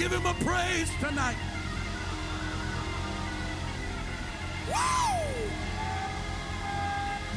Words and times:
Give 0.00 0.12
him 0.12 0.24
a 0.24 0.32
praise 0.32 0.90
tonight. 0.98 1.36
Woo! 4.66 5.50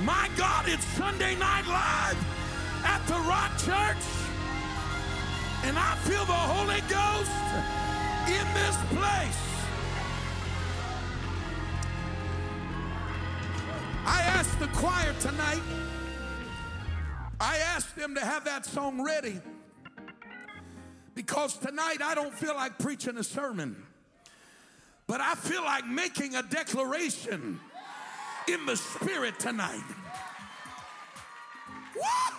My 0.06 0.30
God, 0.38 0.70
it's 0.70 0.86
Sunday 0.86 1.36
Night 1.36 1.68
Live 1.68 2.18
at 2.86 3.06
the 3.06 3.20
Rock 3.28 3.52
Church. 3.58 4.06
And 5.66 5.78
I 5.78 5.96
feel 6.06 6.24
the 6.24 6.32
Holy 6.32 6.80
Ghost 6.88 7.32
in 8.30 8.48
this 8.54 8.78
place. 8.98 9.44
I 14.06 14.22
asked 14.22 14.58
the 14.62 14.68
choir 14.68 15.14
tonight, 15.20 15.62
them 18.04 18.16
to 18.16 18.22
have 18.22 18.44
that 18.44 18.66
song 18.66 19.02
ready 19.02 19.40
because 21.16 21.56
tonight 21.58 22.02
I 22.04 22.14
don't 22.14 22.34
feel 22.34 22.54
like 22.54 22.78
preaching 22.78 23.18
a 23.18 23.24
sermon, 23.24 23.82
but 25.08 25.22
I 25.22 25.36
feel 25.36 25.64
like 25.64 25.88
making 25.88 26.36
a 26.36 26.44
declaration 26.44 27.62
in 28.50 28.66
the 28.66 28.76
spirit 28.76 29.40
tonight. 29.40 29.84
Woo! 31.96 32.36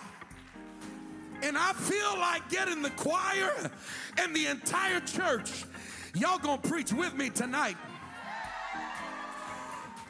And 1.41 1.57
I 1.57 1.73
feel 1.73 2.15
like 2.19 2.47
getting 2.49 2.83
the 2.83 2.91
choir 2.91 3.71
and 4.19 4.35
the 4.35 4.45
entire 4.45 4.99
church. 4.99 5.65
Y'all 6.13 6.37
gonna 6.37 6.61
preach 6.61 6.93
with 6.93 7.15
me 7.15 7.31
tonight. 7.31 7.77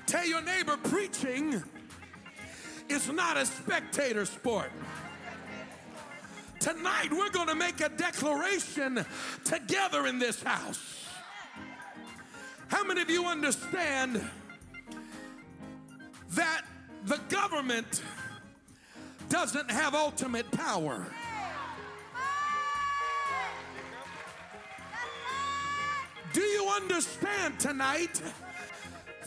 Tell 0.05 0.25
your 0.25 0.41
neighbor 0.41 0.75
preaching 0.75 1.63
is 2.89 3.09
not 3.09 3.37
a 3.37 3.45
spectator 3.45 4.25
sport. 4.25 4.69
Tonight, 6.65 7.09
we're 7.11 7.29
going 7.29 7.47
to 7.47 7.53
make 7.53 7.79
a 7.79 7.89
declaration 7.89 9.05
together 9.43 10.07
in 10.07 10.17
this 10.17 10.41
house. 10.41 11.05
How 12.69 12.83
many 12.83 13.01
of 13.01 13.09
you 13.11 13.27
understand 13.27 14.19
that 16.31 16.65
the 17.05 17.19
government 17.29 18.01
doesn't 19.29 19.69
have 19.69 19.93
ultimate 19.93 20.49
power? 20.49 21.05
Do 26.33 26.41
you 26.41 26.67
understand 26.69 27.59
tonight 27.59 28.23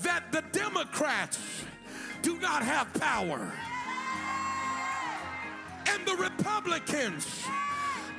that 0.01 0.33
the 0.33 0.43
Democrats 0.51 1.39
do 2.21 2.37
not 2.41 2.65
have 2.65 2.93
power? 2.95 3.53
And 5.89 6.07
the 6.07 6.17
Republicans 6.17 7.45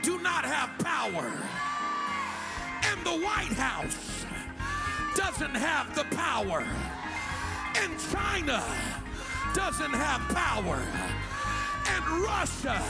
do 0.02 0.20
not 0.20 0.46
have 0.46 0.70
power. 0.80 1.32
And 2.84 3.06
the 3.06 3.26
White 3.26 3.54
House 3.54 4.26
doesn't 5.16 5.56
have 5.56 5.96
the 5.96 6.06
power. 6.16 6.66
And 7.82 7.94
China 8.12 8.64
doesn't 9.54 9.94
have 9.94 10.22
power. 10.36 10.82
And 11.88 12.22
Russia 12.24 12.82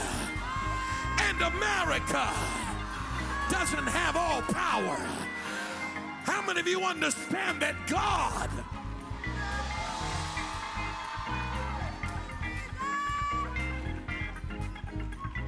and 1.20 1.40
America 1.42 2.28
doesn't 3.50 3.86
have 3.86 4.16
all 4.16 4.42
power. 4.42 4.96
How 6.24 6.42
many 6.46 6.60
of 6.60 6.68
you 6.68 6.82
understand 6.84 7.60
that 7.62 7.74
God 7.86 8.50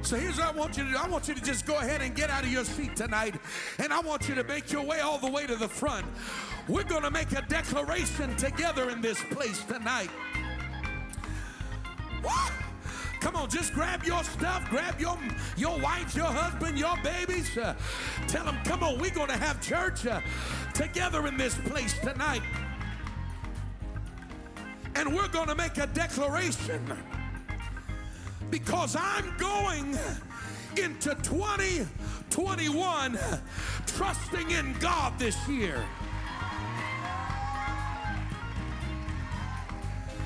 So 0.03 0.17
here's 0.17 0.37
what 0.37 0.47
I 0.47 0.51
want 0.51 0.75
you 0.77 0.83
to 0.83 0.89
do. 0.91 0.97
I 0.97 1.07
want 1.07 1.29
you 1.29 1.33
to 1.33 1.41
just 1.41 1.65
go 1.65 1.77
ahead 1.77 2.01
and 2.01 2.13
get 2.13 2.29
out 2.29 2.43
of 2.43 2.51
your 2.51 2.65
seat 2.65 2.93
tonight, 2.95 3.35
and 3.79 3.93
I 3.93 4.01
want 4.01 4.27
you 4.27 4.35
to 4.35 4.43
make 4.43 4.69
your 4.69 4.83
way 4.83 4.99
all 4.99 5.17
the 5.17 5.31
way 5.31 5.47
to 5.47 5.55
the 5.55 5.67
front. 5.67 6.05
We're 6.67 6.83
going 6.83 7.03
to 7.03 7.11
make 7.11 7.31
a 7.31 7.41
declaration 7.43 8.35
together 8.35 8.89
in 8.89 8.99
this 8.99 9.21
place 9.31 9.63
tonight. 9.63 10.09
Come 13.21 13.37
on, 13.37 13.49
just 13.49 13.73
grab 13.73 14.03
your 14.03 14.21
stuff, 14.25 14.69
grab 14.69 14.99
your 14.99 15.17
your 15.55 15.79
wife, 15.79 16.13
your 16.13 16.25
husband, 16.25 16.77
your 16.77 16.97
babies. 17.01 17.57
Uh, 17.57 17.73
tell 18.27 18.43
them, 18.43 18.57
come 18.65 18.83
on, 18.83 18.99
we're 18.99 19.09
going 19.09 19.29
to 19.29 19.37
have 19.37 19.61
church 19.61 20.05
uh, 20.05 20.19
together 20.73 21.27
in 21.27 21.37
this 21.37 21.55
place 21.55 21.97
tonight. 21.99 22.43
And 24.95 25.15
we're 25.15 25.29
going 25.29 25.47
to 25.47 25.55
make 25.55 25.77
a 25.77 25.87
declaration 25.87 26.93
because 28.53 28.95
I'm 28.95 29.35
going 29.37 29.97
into 30.77 31.15
2021 31.23 33.19
trusting 33.87 34.51
in 34.51 34.75
God 34.79 35.17
this 35.17 35.35
year. 35.47 35.83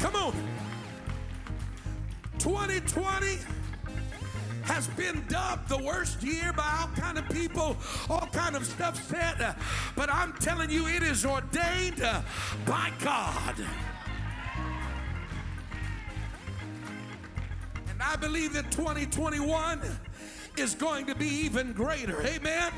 Come 0.01 0.15
on. 0.17 0.33
2020 2.39 3.37
has 4.63 4.87
been 4.87 5.23
dubbed 5.29 5.69
the 5.69 5.77
worst 5.77 6.21
year 6.21 6.51
by 6.51 6.79
all 6.81 6.89
kind 6.97 7.17
of 7.17 7.29
people, 7.29 7.77
all 8.09 8.27
kind 8.33 8.57
of 8.57 8.65
stuff 8.65 9.01
said, 9.07 9.55
but 9.95 10.09
I'm 10.13 10.33
telling 10.33 10.69
you, 10.69 10.85
it 10.87 11.01
is 11.01 11.25
ordained 11.25 12.01
by 12.65 12.91
God. 13.01 13.55
I 18.09 18.15
believe 18.15 18.53
that 18.53 18.71
2021 18.71 19.81
is 20.55 20.75
going 20.75 21.07
to 21.07 21.15
be 21.15 21.27
even 21.27 21.73
greater. 21.73 22.21
Amen. 22.21 22.71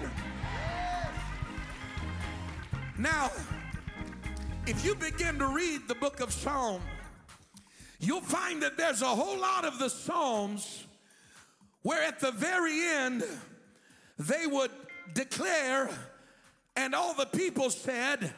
Now, 2.98 3.30
if 4.66 4.84
you 4.84 4.96
begin 4.96 5.38
to 5.38 5.46
read 5.46 5.88
the 5.88 5.94
book 5.94 6.20
of 6.20 6.34
Psalm, 6.34 6.81
you'll 8.00 8.22
find 8.22 8.64
that 8.64 8.76
there's 8.76 9.04
a 9.04 9.06
whole 9.06 9.40
lot 9.40 9.66
of 9.66 9.78
the 9.78 9.88
Psalms 9.88 10.88
where 11.84 12.02
at 12.02 12.20
the 12.20 12.31
very 12.31 12.81
end 12.81 13.24
they 14.18 14.48
would 14.48 14.72
declare, 15.14 15.92
and 16.76 16.96
all 16.96 17.14
the 17.14 17.28
people 17.28 17.70
said, 17.70 18.34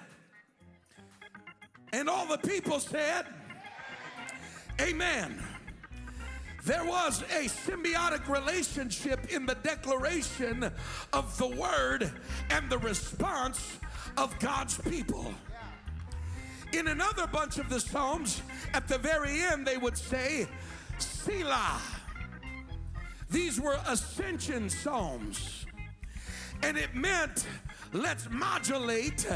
and 1.94 2.10
all 2.10 2.28
the 2.28 2.38
people 2.38 2.82
said, 2.82 3.28
Amen. 4.82 5.42
There 6.64 6.86
was 6.86 7.24
a 7.24 7.46
symbiotic 7.48 8.28
relationship 8.28 9.34
in 9.34 9.46
the 9.46 9.56
declaration 9.56 10.70
of 11.12 11.38
the 11.38 11.48
word 11.48 12.12
and 12.52 12.70
the 12.70 12.78
response 12.78 13.80
of 14.18 14.38
God's 14.40 14.78
people. 14.78 15.34
In 16.74 16.88
another 16.88 17.26
bunch 17.28 17.58
of 17.58 17.68
the 17.68 17.80
Psalms, 17.80 18.42
at 18.74 18.88
the 18.88 18.98
very 18.98 19.42
end, 19.42 19.66
they 19.66 19.78
would 19.78 19.98
say, 19.98 20.48
Selah. 21.00 21.82
These 23.30 23.60
were 23.60 23.80
ascension 23.88 24.70
Psalms. 24.70 25.66
And 26.64 26.78
it 26.78 26.94
meant, 26.94 27.48
let's 27.92 28.30
modulate 28.30 29.28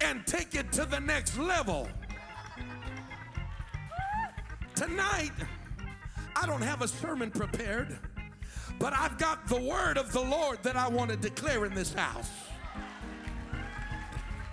and 0.00 0.26
take 0.26 0.54
it 0.56 0.72
to 0.72 0.84
the 0.84 0.98
next 0.98 1.38
level. 1.38 1.88
Tonight, 4.74 5.32
I 6.34 6.46
don't 6.46 6.62
have 6.62 6.82
a 6.82 6.88
sermon 6.88 7.30
prepared, 7.30 7.98
but 8.78 8.92
I've 8.92 9.18
got 9.18 9.46
the 9.46 9.60
word 9.60 9.98
of 9.98 10.12
the 10.12 10.20
Lord 10.20 10.62
that 10.62 10.76
I 10.76 10.88
want 10.88 11.10
to 11.10 11.16
declare 11.16 11.64
in 11.64 11.74
this 11.74 11.92
house. 11.92 12.30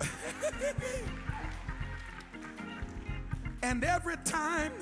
and 3.62 3.84
every 3.84 4.16
time 4.24 4.72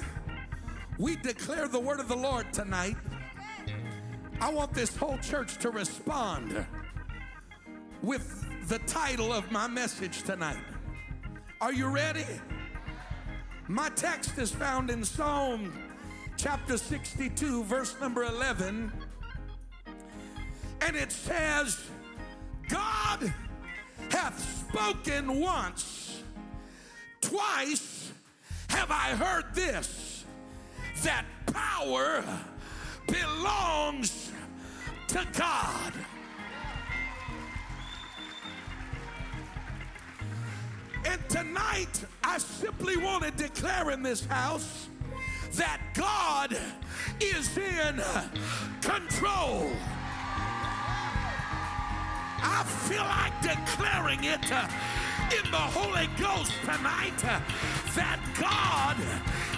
we 0.99 1.17
declare 1.17 1.69
the 1.69 1.81
word 1.81 2.00
of 2.00 2.09
the 2.09 2.17
Lord 2.17 2.52
tonight, 2.52 2.97
I 4.40 4.50
want 4.50 4.73
this 4.75 4.97
whole 4.97 5.19
church 5.19 5.59
to 5.59 5.71
respond 5.71 6.67
with 8.02 8.45
the 8.69 8.78
title 8.81 9.33
of 9.33 9.50
my 9.50 9.67
message 9.67 10.23
tonight. 10.23 10.62
Are 11.61 11.73
you 11.73 11.88
ready? 11.88 12.26
My 13.67 13.88
text 13.90 14.38
is 14.38 14.52
found 14.52 14.90
in 14.90 15.05
Psalm 15.05 15.73
chapter 16.38 16.76
62, 16.76 17.64
verse 17.64 17.97
number 18.00 18.23
11. 18.23 18.92
And 20.80 20.97
it 20.97 21.11
says, 21.11 21.80
God 22.68 23.33
hath 24.11 24.68
spoken 24.71 25.40
once, 25.40 26.23
twice 27.21 28.12
have 28.68 28.90
I 28.92 29.16
heard 29.16 29.52
this, 29.52 30.25
that 31.02 31.25
power 31.47 32.23
belongs 33.09 34.30
to 35.09 35.26
God. 35.37 35.92
And 41.04 41.28
tonight, 41.28 42.04
I 42.23 42.38
simply 42.38 42.97
want 42.97 43.25
to 43.25 43.30
declare 43.33 43.90
in 43.90 44.02
this 44.02 44.25
house 44.26 44.88
that 45.57 45.81
God 45.95 46.57
is 47.21 47.57
in 47.57 48.00
control. 48.81 49.71
I 52.40 52.62
feel 52.87 53.02
like 53.02 53.35
declaring 53.43 54.25
it 54.25 54.52
uh, 54.52 54.69
in 55.31 55.50
the 55.50 55.57
Holy 55.57 56.07
Ghost 56.17 56.52
tonight 56.62 57.19
uh, 57.25 57.40
that 57.95 58.21
God 58.38 58.97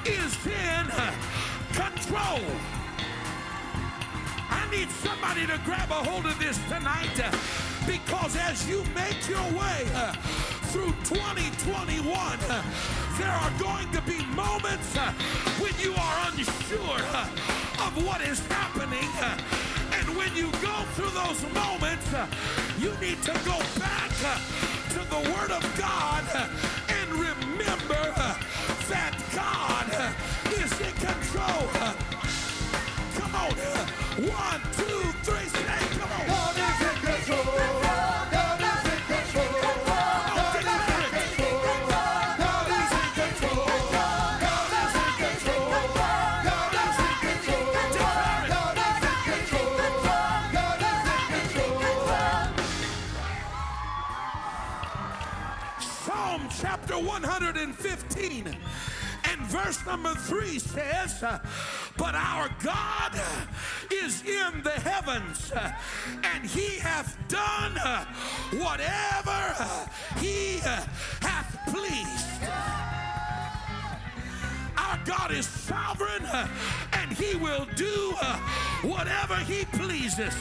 is 0.07 0.35
in 0.47 0.87
control. 1.75 2.41
I 4.51 4.69
need 4.71 4.91
somebody 4.91 5.47
to 5.47 5.61
grab 5.65 5.91
a 5.91 6.03
hold 6.09 6.27
of 6.27 6.39
this 6.39 6.59
tonight 6.69 7.21
uh, 7.23 7.31
because 7.87 8.37
as 8.37 8.69
you 8.69 8.83
make 8.95 9.29
your 9.29 9.45
way 9.59 9.87
through 10.71 10.93
2021, 11.05 12.15
uh, 12.17 12.63
there 13.19 13.31
are 13.31 13.51
going 13.59 13.91
to 13.93 14.01
be 14.03 14.25
moments 14.35 14.97
uh, 14.97 15.13
when 15.59 15.73
you 15.81 15.93
are 15.95 16.17
unsure 16.31 17.03
of 17.87 17.93
what 18.07 18.21
is 18.23 18.41
happening. 18.49 19.09
uh, 19.21 19.37
And 19.99 20.17
when 20.17 20.35
you 20.37 20.51
go 20.63 20.77
through 20.95 21.11
those 21.11 21.43
moments, 21.55 22.07
uh, 22.15 22.27
you 22.79 22.93
need 23.01 23.21
to 23.25 23.33
go 23.45 23.59
back 23.79 24.11
uh, 24.25 24.39
to 24.95 25.01
the 25.11 25.21
Word 25.35 25.51
of 25.51 25.63
God 25.79 26.25
uh, 26.35 26.49
and 26.89 27.09
remember 27.13 28.03
uh, 28.17 28.35
that 28.89 29.13
God 29.35 29.87
uh, 29.95 30.63
is 30.63 30.71
in 30.81 30.95
control. 31.03 31.67
Uh, 31.83 31.95
Come 33.19 33.35
on. 33.35 33.53
uh, 33.53 33.87
One, 34.31 34.61
two, 34.79 35.00
verse 59.65 59.85
number 59.87 60.15
3 60.15 60.59
says, 60.59 61.25
But 61.97 62.15
our 62.15 62.49
God 62.63 63.21
is 63.93 64.23
in 64.23 64.63
the 64.63 64.71
heavens, 64.71 65.53
and 66.23 66.45
he 66.45 66.79
hath 66.79 67.17
done 67.29 67.73
whatever 68.61 69.41
he 70.19 70.59
hath 70.59 71.59
pleased. 71.69 72.51
Our 74.77 74.99
God 75.05 75.31
is 75.33 75.47
sovereign 75.47 76.25
and 76.93 77.13
he 77.13 77.37
will 77.37 77.67
do 77.77 78.15
whatever 78.83 79.37
he 79.37 79.65
pleases. 79.67 80.35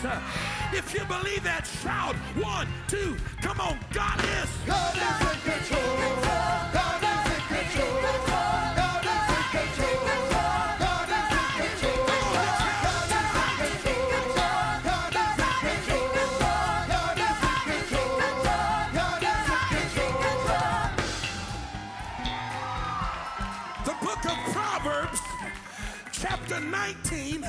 If 0.71 0.93
you 0.93 1.03
believe 1.05 1.43
that, 1.43 1.67
shout 1.83 2.15
one, 2.41 2.67
two, 2.87 3.17
come 3.41 3.59
on, 3.59 3.79
God 3.91 4.19
is. 4.19 4.49
God 4.65 4.95
is 4.95 5.31
in 5.31 5.51
control. 5.51 6.88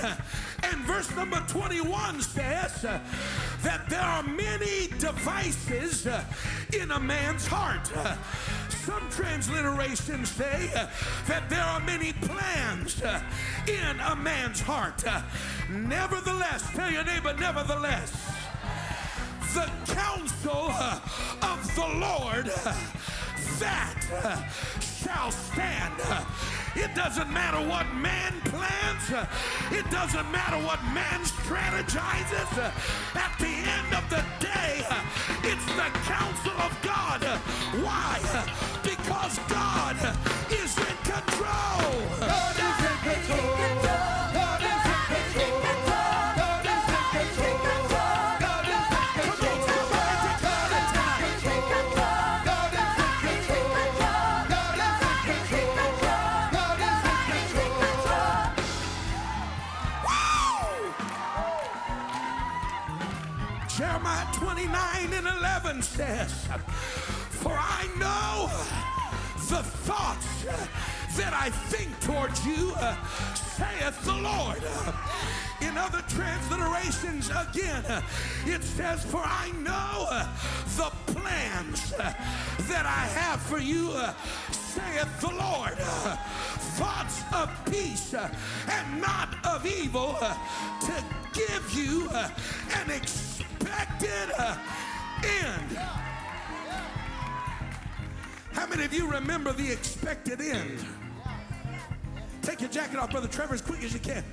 and 0.63 0.77
verse 0.85 1.15
number 1.15 1.43
21 1.49 2.21
says 2.21 2.85
uh, 2.85 3.01
that 3.63 3.89
there 3.89 4.01
are 4.01 4.23
many 4.23 4.89
devices 4.99 6.07
uh, 6.07 6.25
in 6.79 6.91
a 6.91 7.01
man's 7.01 7.47
heart. 7.47 7.91
Uh, 7.97 8.17
Some 8.69 9.03
transliterations 9.11 10.27
say 10.27 10.71
that 11.27 11.49
there 11.51 11.63
are 11.63 11.81
many 11.81 12.13
plans 12.13 13.03
in 13.69 14.01
a 14.01 14.17
man's 14.17 14.61
heart. 14.61 15.05
Nevertheless, 15.69 16.69
tell 16.75 16.91
your 16.91 17.05
neighbor, 17.05 17.35
nevertheless 17.39 18.31
the 19.55 19.69
counsel 19.87 20.71
of 21.43 21.75
the 21.75 21.89
Lord 21.99 22.51
that 23.61 24.49
shall 24.81 25.31
stand. 25.31 25.95
It 26.75 26.95
doesn't 26.95 27.31
matter 27.31 27.61
what 27.69 27.87
man 27.95 28.33
plans. 28.45 29.27
It 29.71 29.89
doesn't 29.91 30.31
matter 30.33 30.57
what 30.65 30.83
man 30.95 31.21
strategizes. 31.25 32.51
At 33.15 33.33
the 33.39 33.55
end 33.77 33.95
of 33.95 34.09
the 34.09 34.25
day, 34.41 34.87
it's 35.45 35.67
the 35.77 35.89
counsel 36.09 36.60
says, 65.83 66.47
For 67.31 67.53
I 67.53 67.87
know 67.99 68.49
the 69.49 69.63
thoughts 69.63 70.45
that 71.17 71.33
I 71.33 71.51
think 71.51 71.99
towards 72.01 72.45
you, 72.47 72.73
uh, 72.77 72.97
saith 73.35 74.05
the 74.05 74.15
Lord. 74.15 74.63
In 75.61 75.77
other 75.77 76.03
transliterations, 76.09 77.29
again, 77.31 77.85
uh, 77.87 78.01
it 78.47 78.63
says, 78.63 79.05
For 79.05 79.23
I 79.23 79.51
know 79.63 80.07
uh, 80.11 80.27
the 80.77 80.91
plans 81.13 81.91
that 81.93 82.87
I 82.87 83.07
have 83.19 83.41
for 83.41 83.59
you, 83.59 83.93
saith 84.51 85.21
the 85.21 85.35
Lord. 85.35 85.79
Thoughts 86.79 87.23
of 87.35 87.51
peace 87.71 88.15
and 88.15 89.01
not 89.01 89.35
of 89.45 89.67
evil 89.67 90.17
to 90.21 91.05
give 91.33 91.73
you 91.75 92.09
an 92.11 92.91
expected 92.91 94.31
end. 95.25 95.79
How 98.53 98.67
many 98.67 98.85
of 98.85 98.93
you 98.93 99.11
remember 99.11 99.53
the 99.53 99.71
expected 99.71 100.41
end? 100.41 100.85
Take 102.43 102.61
your 102.61 102.71
jacket 102.71 102.99
off, 102.99 103.11
Brother 103.11 103.29
Trevor, 103.29 103.55
as 103.55 103.63
quick 103.63 103.83
as 103.83 103.93
you 103.93 104.01
can. 104.01 104.25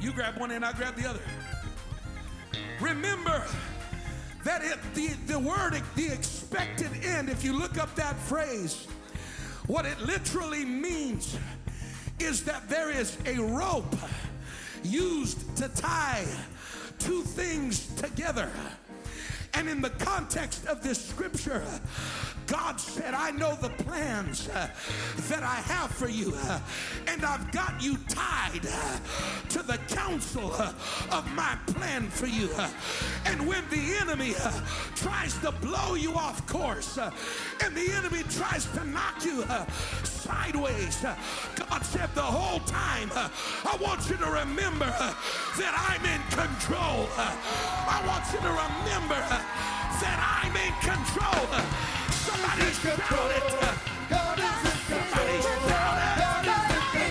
You 0.00 0.12
grab 0.12 0.38
one 0.38 0.52
end, 0.52 0.64
I 0.64 0.72
grab 0.72 0.94
the 0.94 1.08
other. 1.08 1.20
Remember 2.80 3.42
that 4.44 4.62
it, 4.62 4.78
the, 4.94 5.08
the 5.26 5.38
word, 5.38 5.82
the 5.96 6.06
expected 6.06 6.90
end, 7.04 7.28
if 7.28 7.44
you 7.44 7.52
look 7.52 7.76
up 7.78 7.94
that 7.96 8.16
phrase, 8.16 8.86
what 9.66 9.84
it 9.84 10.00
literally 10.00 10.64
means 10.64 11.36
is 12.20 12.44
that 12.44 12.68
there 12.68 12.90
is 12.90 13.18
a 13.26 13.38
rope 13.38 13.96
used 14.82 15.56
to 15.56 15.68
tie 15.68 16.26
two 16.98 17.22
things 17.22 17.86
together. 17.94 18.50
And 19.54 19.68
in 19.68 19.80
the 19.80 19.90
context 19.90 20.66
of 20.66 20.82
this 20.82 21.04
scripture, 21.04 21.64
God 22.48 22.80
said, 22.80 23.12
I 23.12 23.30
know 23.30 23.54
the 23.56 23.68
plans 23.84 24.48
uh, 24.48 24.68
that 25.28 25.42
I 25.42 25.56
have 25.56 25.90
for 25.90 26.08
you, 26.08 26.32
uh, 26.34 26.58
and 27.06 27.22
I've 27.22 27.52
got 27.52 27.82
you 27.82 27.98
tied 28.08 28.66
uh, 28.66 28.98
to 29.50 29.62
the 29.62 29.76
counsel 29.94 30.52
uh, 30.54 30.72
of 31.12 31.30
my 31.34 31.58
plan 31.66 32.08
for 32.08 32.26
you. 32.26 32.48
uh, 32.56 32.70
and 33.26 33.46
when 33.46 33.62
the 33.68 33.96
enemy 34.00 34.34
uh, 34.42 34.62
tries 34.96 35.36
to 35.38 35.52
blow 35.52 35.94
you 35.94 36.14
off 36.14 36.46
course, 36.46 36.96
and 36.96 37.76
the 37.76 37.92
enemy 37.92 38.22
tries 38.30 38.64
to 38.72 38.84
knock 38.86 39.22
you 39.24 39.44
sideways, 40.04 41.04
God 41.54 41.84
said 41.84 42.08
the 42.14 42.22
whole 42.22 42.60
time, 42.60 43.10
I 43.12 43.76
want 43.78 44.08
you 44.08 44.16
to 44.16 44.30
remember 44.30 44.86
that 44.86 45.74
I'm 45.76 46.04
in 46.06 46.22
control. 46.32 47.08
I 47.18 48.00
want 48.06 48.24
you 48.32 48.40
to 48.40 48.52
remember 48.56 49.20
that 50.00 50.42
I'm 50.42 50.56
in 50.56 50.72
control. 50.80 51.97
Uh, 52.40 52.46
Somebody 52.46 52.70
it. 53.34 53.42
Uh, 53.62 53.74
God 54.10 54.38
is 54.38 54.62
in 54.64 54.78
Somebody 54.88 55.38
control. 55.42 55.94
it. 55.98 56.18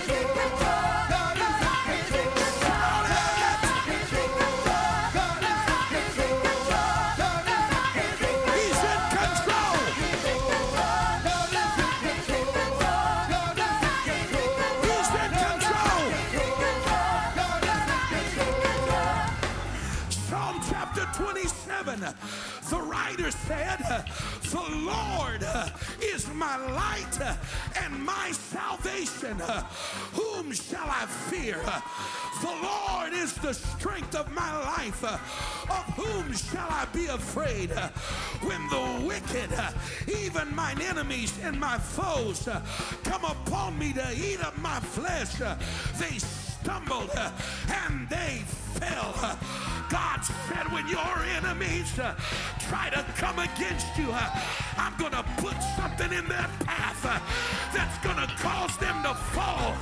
In 0.08 0.28
control. 0.38 1.08
In 1.18 1.28
control. 1.28 1.68
In 5.78 6.36
control. 6.42 6.78
In 6.78 6.94
control. 8.48 8.56
He's 8.56 8.82
in 8.84 9.02
control. 9.18 9.78
He's 14.84 15.10
in 15.12 15.32
control. 15.58 16.04
Is 18.18 18.32
in 18.38 18.54
control. 18.64 19.16
Psalm 20.10 20.56
chapter 20.70 21.06
27 21.14 22.16
the 22.70 22.82
writer 22.82 23.32
said, 23.32 24.06
The 24.52 24.60
Lord 24.60 25.44
uh, 25.44 25.68
is 26.02 26.26
my 26.34 26.56
light 26.56 27.20
uh, 27.22 27.36
and 27.82 28.06
my 28.06 28.32
salvation. 28.32 29.42
Uh, 29.42 29.64
whom 30.14 30.54
shall 30.54 30.88
I 30.88 31.06
fear? 31.06 31.62
The 32.42 32.56
Lord 32.64 33.12
is 33.12 33.34
the 33.34 33.52
strength 33.52 34.16
of 34.16 34.32
my 34.32 34.58
life. 34.64 35.04
Of 35.04 35.84
whom 35.96 36.34
shall 36.34 36.70
I 36.70 36.86
be 36.94 37.08
afraid? 37.08 37.72
When 38.42 38.70
the 38.70 39.06
wicked, 39.06 39.50
even 40.08 40.56
mine 40.56 40.80
enemies 40.82 41.38
and 41.44 41.60
my 41.60 41.78
foes, 41.78 42.48
come 43.04 43.26
upon 43.26 43.78
me 43.78 43.92
to 43.94 44.14
eat 44.16 44.42
up 44.42 44.58
my 44.60 44.80
flesh, 44.80 45.40
they 46.00 46.20
stumbled 46.20 47.12
and 47.68 48.08
they 48.08 48.44
fell. 48.80 49.38
God 49.90 50.22
said, 50.22 50.72
when 50.72 50.88
your 50.88 51.18
enemies 51.38 51.98
uh, 52.00 52.16
try 52.60 52.90
to 52.90 53.04
come 53.18 53.40
against 53.40 53.98
you, 53.98 54.10
uh, 54.12 54.30
I'm 54.78 54.96
going 54.98 55.14
to 55.14 55.24
put 55.38 55.56
something 55.78 56.12
in 56.12 56.28
their 56.28 56.48
path 56.66 57.06
uh, 57.06 57.20
that's 57.74 57.98
going 58.04 58.18
to 58.18 58.28
cause 58.36 58.78
them 58.78 59.02
to 59.04 59.14
fall 59.14 59.74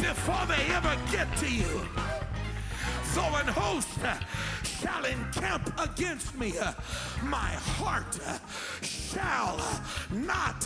before 0.00 0.46
they 0.46 0.72
ever 0.72 0.96
get 1.10 1.34
to 1.38 1.50
you. 1.50 2.23
Though 3.14 3.36
an 3.36 3.46
host 3.46 3.88
uh, 4.02 4.16
shall 4.64 5.04
encamp 5.04 5.72
against 5.78 6.36
me, 6.36 6.58
uh, 6.58 6.72
my 7.22 7.52
heart 7.78 8.18
uh, 8.26 8.38
shall 8.82 9.60
not 10.10 10.64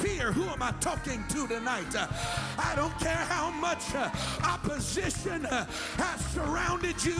fear. 0.00 0.32
Who 0.32 0.44
am 0.44 0.62
I 0.62 0.72
talking 0.80 1.22
to 1.28 1.46
tonight? 1.46 1.94
I 2.58 2.74
don't 2.74 2.98
care 2.98 3.24
how 3.28 3.50
much 3.50 3.94
opposition 4.42 5.44
has 5.44 6.26
surrounded 6.26 7.02
you. 7.04 7.18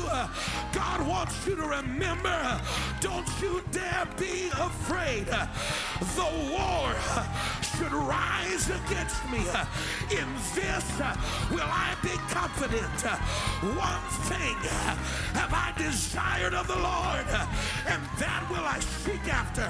God 0.73 1.07
wants 1.07 1.47
you 1.47 1.57
to 1.57 1.63
remember 1.63 2.61
don't 3.01 3.29
you 3.41 3.63
dare 3.71 4.07
be 4.19 4.49
afraid. 4.59 5.27
The 6.17 6.29
war 6.51 6.95
should 7.81 7.93
rise 7.95 8.69
against 8.69 9.25
me. 9.31 9.39
In 10.11 10.29
this 10.55 10.85
will 11.51 11.65
I 11.65 11.97
be 12.03 12.13
confident. 12.29 13.01
One 13.73 14.05
thing 14.29 14.57
have 15.33 15.53
I 15.53 15.73
desired 15.79 16.53
of 16.53 16.67
the 16.67 16.77
Lord, 16.77 17.25
and 17.89 18.03
that 18.19 18.45
will 18.51 18.67
I 18.67 18.81
seek 18.81 19.33
after, 19.33 19.65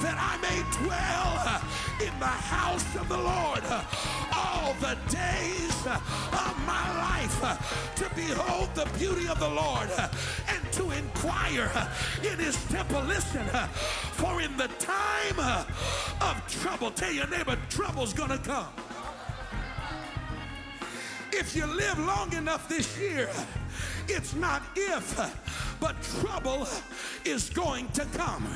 that 0.00 0.16
I 0.16 0.40
may 0.40 0.64
dwell 0.80 1.60
in 2.00 2.18
the 2.18 2.26
house 2.26 2.96
of 2.96 3.08
the 3.10 3.18
Lord 3.18 3.62
all 4.64 4.74
the 4.80 4.96
days 5.10 5.86
of 5.86 6.54
my 6.66 6.86
life, 6.96 7.92
to 7.96 8.10
behold 8.14 8.74
the 8.74 8.88
beauty 8.98 9.28
of 9.28 9.38
the 9.38 9.48
Lord 9.48 9.90
and 10.48 10.72
to 10.72 10.90
inquire 10.90 11.70
in 12.22 12.38
his 12.38 12.56
temple. 12.66 13.02
Listen, 13.02 13.44
for 14.12 14.40
in 14.40 14.56
the 14.56 14.68
time 14.78 15.38
of 16.22 16.42
trouble, 16.62 16.90
tell 16.90 17.12
your 17.12 17.28
neighbor, 17.28 17.58
trouble's 17.68 18.14
gonna 18.14 18.38
come. 18.38 18.72
If 21.32 21.54
you 21.54 21.66
live 21.66 21.98
long 21.98 22.32
enough 22.32 22.66
this 22.66 22.98
year, 22.98 23.28
it's 24.08 24.34
not 24.34 24.62
if, 24.76 25.18
but 25.78 25.94
trouble 26.20 26.66
is 27.26 27.50
going 27.50 27.88
to 27.88 28.06
come. 28.16 28.46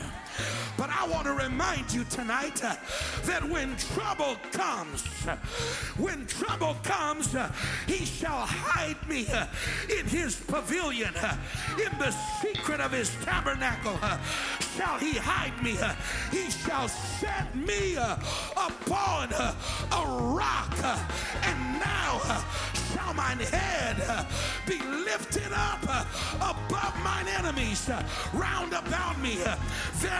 But 0.77 0.91
I 0.91 1.09
want 1.09 1.25
to 1.27 1.33
remind 1.33 1.93
you 1.93 2.05
tonight 2.05 2.63
uh, 2.65 2.77
that 3.25 3.43
when 3.49 3.77
trouble 3.77 4.37
comes, 4.53 5.05
when 5.97 6.27
trouble 6.27 6.77
comes, 6.85 7.35
uh, 7.35 7.51
he 7.87 8.05
shall 8.05 8.47
hide 8.47 8.97
me 9.09 9.27
uh, 9.29 9.47
in 9.99 10.07
his 10.07 10.37
pavilion, 10.37 11.13
uh, 11.17 11.37
in 11.77 11.99
the 11.99 12.11
secret 12.41 12.81
of 12.81 12.93
his 12.93 13.11
tabernacle. 13.25 13.99
uh, 14.03 14.19
shall 14.77 14.99
he 14.99 15.15
hide 15.19 15.61
me? 15.63 15.77
uh, 15.79 15.93
he 16.31 16.51
shall 16.51 16.89
set 16.89 17.55
me 17.57 17.97
uh, 17.97 18.15
upon 18.57 19.33
uh, 19.35 19.55
a 19.93 20.07
rock, 20.33 20.73
uh, 20.85 20.99
and 21.43 21.81
now 21.81 22.21
uh, 22.25 22.41
shall 22.95 23.13
mine 23.15 23.39
head 23.39 23.97
uh, 24.07 24.25
be 24.67 24.79
lifted 25.05 25.53
up 25.53 25.81
uh, 25.89 26.05
above 26.37 26.95
mine 27.03 27.27
enemies 27.29 27.89
uh, 27.89 28.03
round 28.33 28.73
about 28.73 29.19
me. 29.21 29.39
Uh, 29.45 29.57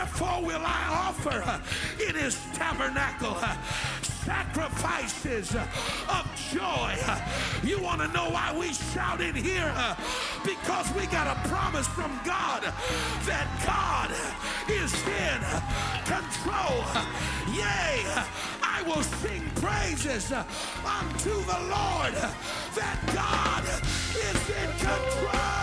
Therefore 0.09 0.43
will 0.43 0.63
I 0.65 1.07
offer 1.07 1.43
uh, 1.45 1.61
in 2.09 2.15
his 2.15 2.39
tabernacle 2.55 3.37
uh, 3.37 3.57
sacrifices 4.25 5.55
uh, 5.55 5.67
of 6.09 6.25
joy. 6.51 6.97
Uh, 7.07 7.21
you 7.63 7.81
want 7.81 8.01
to 8.01 8.09
know 8.09 8.31
why 8.31 8.57
we 8.59 8.73
shout 8.73 9.21
in 9.21 9.35
here? 9.35 9.71
Uh, 9.77 9.95
because 10.45 10.91
we 10.95 11.07
got 11.07 11.27
a 11.27 11.49
promise 11.49 11.87
from 11.89 12.11
God 12.25 12.65
uh, 12.65 12.73
that 13.27 13.49
God 13.67 14.11
is 14.71 14.95
in 15.07 15.41
control. 16.09 16.83
Yea, 17.55 18.03
I 18.63 18.83
will 18.87 19.03
sing 19.03 19.43
praises 19.57 20.33
unto 20.33 21.35
the 21.45 21.61
Lord 21.69 22.15
that 22.75 22.99
God 23.15 23.65
is 24.17 24.51
in 24.57 24.71
control. 24.79 25.58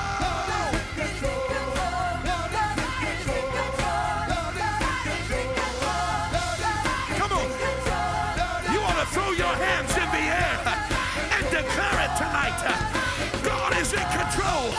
Control. 14.31 14.71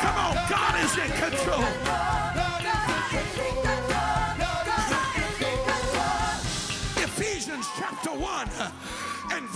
Come 0.00 0.16
on, 0.16 0.34
God 0.48 0.84
is 0.84 0.96
in 0.96 1.10
control. 1.12 2.07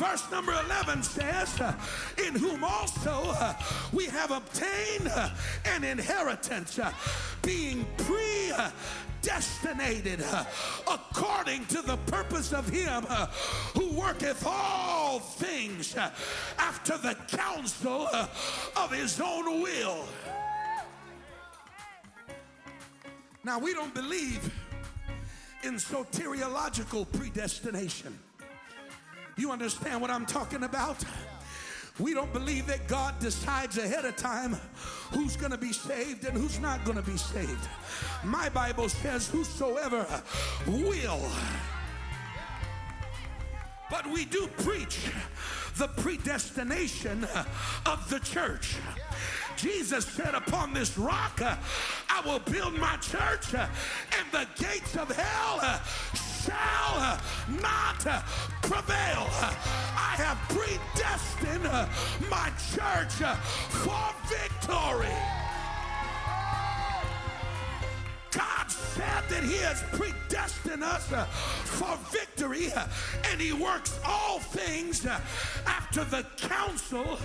Verse 0.02 0.28
number 0.32 0.52
11 0.52 1.04
says, 1.04 1.60
uh, 1.60 1.72
In 2.26 2.34
whom 2.34 2.64
also 2.64 3.22
uh, 3.38 3.54
we 3.92 4.06
have 4.06 4.32
obtained 4.32 5.06
uh, 5.08 5.28
an 5.64 5.84
inheritance, 5.84 6.80
being 7.42 7.86
predestinated 7.98 10.22
uh, 10.22 10.44
according 10.90 11.64
to 11.66 11.82
the 11.82 11.96
purpose 12.06 12.52
of 12.52 12.68
Him 12.68 13.04
who 13.74 13.92
worketh 13.92 14.44
all 14.44 15.20
things 15.20 15.94
after 16.58 16.98
the 16.98 17.14
counsel 17.28 18.08
of 18.76 18.92
His 18.92 19.20
own 19.20 19.62
will. 19.62 20.04
Now, 23.44 23.60
we 23.60 23.72
don't 23.72 23.94
believe 23.94 24.52
in 25.62 25.74
soteriological 25.74 27.06
predestination. 27.12 28.18
You 29.36 29.50
understand 29.50 30.00
what 30.00 30.10
I'm 30.10 30.26
talking 30.26 30.62
about? 30.62 31.02
We 31.98 32.14
don't 32.14 32.32
believe 32.32 32.66
that 32.66 32.88
God 32.88 33.18
decides 33.18 33.76
ahead 33.78 34.04
of 34.04 34.16
time 34.16 34.56
who's 35.12 35.36
going 35.36 35.52
to 35.52 35.58
be 35.58 35.72
saved 35.72 36.24
and 36.24 36.36
who's 36.36 36.58
not 36.58 36.84
going 36.84 36.96
to 36.96 37.02
be 37.02 37.16
saved. 37.16 37.68
My 38.24 38.48
Bible 38.48 38.88
says, 38.88 39.28
Whosoever 39.28 40.06
will. 40.66 41.20
But 43.90 44.06
we 44.06 44.24
do 44.24 44.48
preach 44.58 45.10
the 45.76 45.88
predestination 45.88 47.26
of 47.84 48.08
the 48.08 48.20
church. 48.20 48.76
Jesus 49.56 50.06
said, 50.06 50.34
Upon 50.34 50.72
this 50.72 50.96
rock 50.96 51.40
I 51.42 52.22
will 52.24 52.38
build 52.38 52.74
my 52.78 52.96
church, 52.96 53.54
and 53.54 54.32
the 54.32 54.46
gates 54.56 54.96
of 54.96 55.14
hell 55.14 55.80
shall 56.44 57.18
not 57.60 58.00
prevail. 58.62 59.26
I 59.94 60.14
have 60.16 60.38
predestined 60.48 61.64
my 62.30 62.50
church 62.74 63.14
for 63.68 64.14
victory. 64.28 65.14
God 68.30 68.70
said 68.70 69.22
that 69.28 69.42
He 69.44 69.58
has 69.58 69.82
predestined 69.92 70.82
us 70.82 71.06
for 71.64 71.96
victory, 72.10 72.72
and 73.30 73.40
He 73.40 73.52
works 73.52 73.98
all 74.04 74.38
things 74.38 75.06
after 75.66 76.04
the 76.04 76.24
counsel 76.36 77.18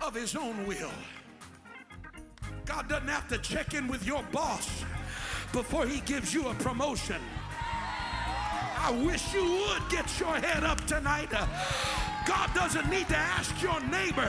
of 0.00 0.14
His 0.14 0.36
own 0.36 0.66
will. 0.66 0.92
God 2.64 2.88
doesn't 2.88 3.08
have 3.08 3.28
to 3.28 3.38
check 3.38 3.74
in 3.74 3.88
with 3.88 4.06
your 4.06 4.22
boss 4.30 4.84
before 5.52 5.86
He 5.86 6.00
gives 6.00 6.32
you 6.32 6.48
a 6.48 6.54
promotion. 6.54 7.20
I 8.80 8.90
wish 8.90 9.34
you 9.34 9.44
would 9.44 9.88
get 9.90 10.18
your 10.18 10.36
head 10.36 10.64
up 10.64 10.84
tonight. 10.86 11.30
God 12.26 12.54
doesn't 12.54 12.88
need 12.90 13.08
to 13.08 13.16
ask 13.16 13.60
your 13.62 13.80
neighbor 13.80 14.28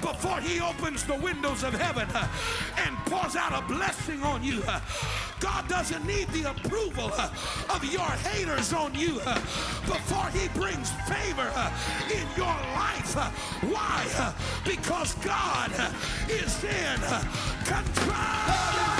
before 0.00 0.40
he 0.40 0.60
opens 0.60 1.04
the 1.04 1.14
windows 1.14 1.62
of 1.64 1.72
heaven 1.72 2.06
and 2.76 2.96
pours 3.06 3.36
out 3.36 3.52
a 3.52 3.66
blessing 3.66 4.22
on 4.22 4.44
you. 4.44 4.62
God 5.40 5.66
doesn't 5.66 6.06
need 6.06 6.28
the 6.28 6.50
approval 6.50 7.10
of 7.70 7.84
your 7.90 8.10
haters 8.28 8.72
on 8.72 8.94
you 8.94 9.14
before 9.86 10.28
he 10.28 10.48
brings 10.48 10.90
favor 11.08 11.50
in 12.12 12.26
your 12.36 12.56
life. 12.76 13.14
Why? 13.62 14.34
Because 14.64 15.14
God 15.14 15.72
is 16.28 16.62
in 16.64 17.00
control. 17.64 18.92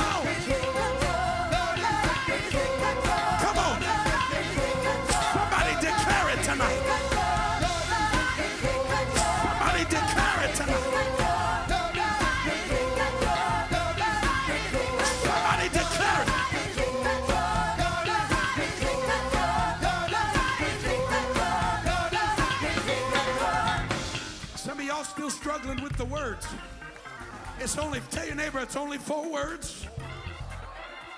It's 27.62 27.78
only, 27.78 28.00
tell 28.10 28.26
your 28.26 28.34
neighbor, 28.34 28.58
it's 28.58 28.74
only 28.74 28.98
four 28.98 29.30
words. 29.30 29.86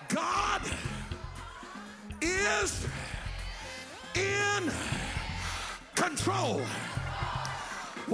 God 0.09 0.61
is 2.20 2.87
in 4.14 4.70
control. 5.94 6.61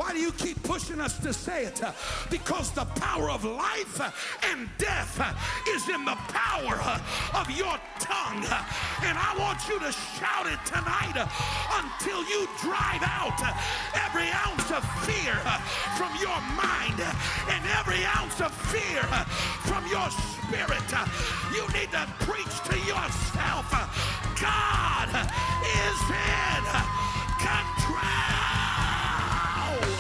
Why 0.00 0.14
do 0.14 0.18
you 0.18 0.32
keep 0.32 0.62
pushing 0.62 0.98
us 0.98 1.18
to 1.18 1.30
say 1.30 1.66
it? 1.66 1.82
Because 2.30 2.70
the 2.70 2.86
power 3.04 3.28
of 3.28 3.44
life 3.44 4.00
and 4.48 4.66
death 4.78 5.20
is 5.68 5.90
in 5.90 6.06
the 6.06 6.16
power 6.32 6.80
of 7.36 7.50
your 7.50 7.76
tongue. 8.00 8.40
And 9.04 9.18
I 9.20 9.36
want 9.36 9.60
you 9.68 9.78
to 9.78 9.92
shout 9.92 10.48
it 10.48 10.56
tonight 10.64 11.20
until 11.84 12.24
you 12.32 12.48
drive 12.64 13.04
out 13.04 13.44
every 14.08 14.32
ounce 14.32 14.72
of 14.72 14.80
fear 15.04 15.36
from 16.00 16.16
your 16.16 16.40
mind 16.56 16.96
and 17.52 17.60
every 17.76 18.00
ounce 18.16 18.40
of 18.40 18.56
fear 18.72 19.04
from 19.68 19.84
your 19.84 20.08
spirit. 20.08 20.88
You 21.52 21.68
need 21.76 21.92
to 21.92 22.08
preach 22.24 22.56
to 22.72 22.76
yourself. 22.88 23.68
God 24.40 25.12
is 25.12 26.00
in 26.08 26.99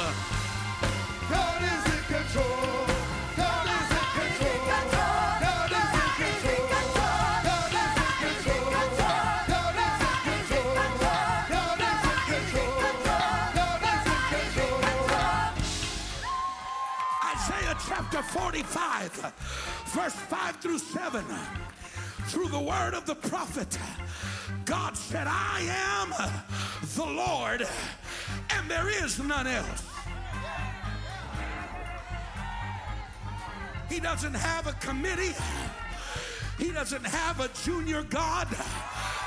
God 0.00 1.60
is 1.62 1.84
in 1.92 2.02
control. 2.08 2.86
God 3.36 3.66
is 3.68 3.90
in 3.92 4.06
control. 4.16 5.28
God 5.44 5.72
is 5.72 6.40
in 6.48 6.64
control. 6.72 7.36
God 7.44 7.74
is 7.76 8.46
in 8.48 8.64
control. 8.72 9.20
God 9.50 9.76
is 9.76 10.50
in 10.56 10.68
control. 10.72 11.28
God 11.50 11.80
is 11.84 12.48
in 12.56 12.72
control. 12.80 13.44
God 13.60 13.82
is 13.92 14.04
in 14.56 14.74
control. 14.80 15.52
Isaiah 17.34 17.76
chapter 17.86 18.22
45, 18.22 19.12
verse 19.86 20.14
5 20.14 20.56
through 20.56 20.78
7. 20.78 21.24
Through 22.28 22.48
the 22.48 22.60
word 22.60 22.94
of 22.94 23.04
the 23.06 23.16
prophet, 23.16 23.78
God 24.64 24.96
said, 24.96 25.26
I 25.28 25.62
am 25.98 26.14
the 26.96 27.04
Lord, 27.04 27.66
and 28.50 28.70
there 28.70 28.88
is 28.88 29.18
none 29.18 29.46
else. 29.46 29.89
He 33.90 33.98
doesn't 33.98 34.34
have 34.34 34.66
a 34.68 34.72
committee. 34.74 35.34
He 36.58 36.70
doesn't 36.70 37.04
have 37.04 37.40
a 37.40 37.48
junior 37.64 38.02
God 38.04 38.46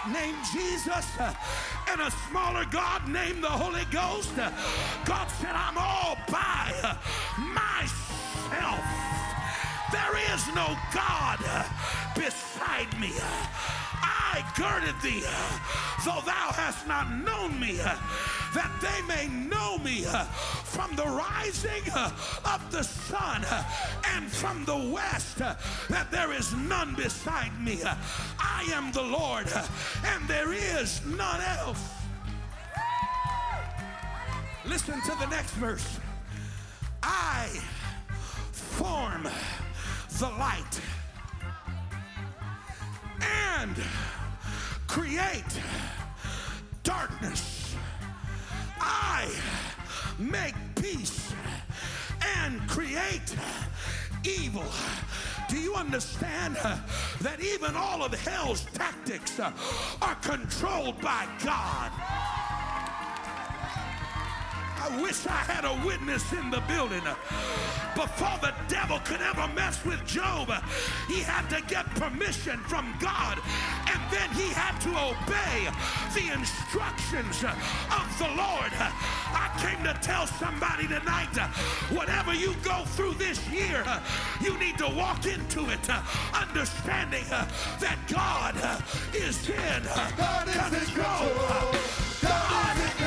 named 0.07 0.37
Jesus 0.53 1.05
and 1.89 2.01
a 2.01 2.11
smaller 2.29 2.65
God 2.71 3.07
named 3.07 3.43
the 3.43 3.49
Holy 3.49 3.85
Ghost. 3.91 4.31
God 5.05 5.27
said, 5.41 5.51
I'm 5.53 5.77
all 5.77 6.17
by 6.31 6.97
myself. 7.37 8.79
There 9.91 10.33
is 10.33 10.47
no 10.55 10.77
God 10.93 11.39
beside 12.15 12.99
me. 12.99 13.11
I 14.33 14.43
girded 14.57 14.99
thee, 15.03 15.21
though 16.03 16.21
thou 16.25 16.49
hast 16.53 16.87
not 16.87 17.07
known 17.23 17.59
me, 17.59 17.73
that 17.77 18.71
they 18.81 18.99
may 19.07 19.27
know 19.27 19.77
me 19.77 20.05
from 20.63 20.95
the 20.95 21.05
rising 21.05 21.83
of 21.93 22.71
the 22.71 22.81
sun 22.81 23.45
and 24.15 24.31
from 24.31 24.65
the 24.65 24.91
west, 24.91 25.37
that 25.37 26.09
there 26.09 26.33
is 26.33 26.51
none 26.55 26.95
beside 26.95 27.51
me. 27.61 27.81
I 28.39 28.63
am 28.73 28.91
the 28.91 29.03
Lord, 29.03 29.45
and 30.03 30.27
there 30.27 30.51
is 30.51 31.05
none 31.05 31.41
else. 31.59 31.91
Listen 34.65 34.99
to 35.01 35.15
the 35.19 35.27
next 35.27 35.51
verse. 35.51 35.99
I 37.03 37.49
form 38.51 39.27
the 40.17 40.29
light 40.39 40.81
and 43.21 43.75
create 44.93 45.59
darkness. 46.83 47.75
I 48.79 49.27
make 50.19 50.53
peace 50.75 51.33
and 52.37 52.61
create 52.69 53.35
evil. 54.23 54.63
Do 55.49 55.57
you 55.57 55.73
understand 55.73 56.57
that 57.21 57.41
even 57.41 57.75
all 57.75 58.03
of 58.03 58.13
hell's 58.13 58.65
tactics 58.75 59.39
are 59.39 60.15
controlled 60.21 61.01
by 61.01 61.27
God? 61.43 61.91
I 64.77 64.99
wish 65.01 65.25
I 65.25 65.31
had 65.31 65.65
a 65.65 65.73
witness 65.87 66.31
in 66.33 66.51
the 66.51 66.61
building. 66.67 67.01
Before 67.95 68.37
the 68.41 68.53
devil 68.67 68.99
could 69.05 69.21
ever 69.21 69.47
mess 69.53 69.83
with 69.85 70.03
Job, 70.05 70.51
he 71.07 71.21
had 71.21 71.47
to 71.49 71.61
get 71.67 71.85
permission 71.95 72.57
from 72.61 72.93
God, 72.99 73.39
and 73.87 74.01
then 74.11 74.29
he 74.31 74.49
had 74.49 74.79
to 74.81 74.89
obey 74.89 75.69
the 76.13 76.33
instructions 76.33 77.43
of 77.43 78.17
the 78.17 78.27
Lord. 78.35 78.73
I 78.73 79.49
came 79.61 79.83
to 79.83 79.93
tell 80.01 80.25
somebody 80.27 80.87
tonight 80.87 81.37
whatever 81.91 82.33
you 82.33 82.55
go 82.63 82.83
through 82.95 83.13
this 83.13 83.39
year, 83.49 83.85
you 84.41 84.57
need 84.57 84.77
to 84.79 84.89
walk 84.89 85.25
into 85.25 85.69
it 85.69 85.89
understanding 86.33 87.25
that 87.29 87.97
God 88.07 88.55
is 89.13 89.49
in 89.49 89.83
God 90.17 90.47
is 90.47 90.89
control. 90.89 91.29
God 92.21 92.77
is 92.77 93.01
in 93.01 93.02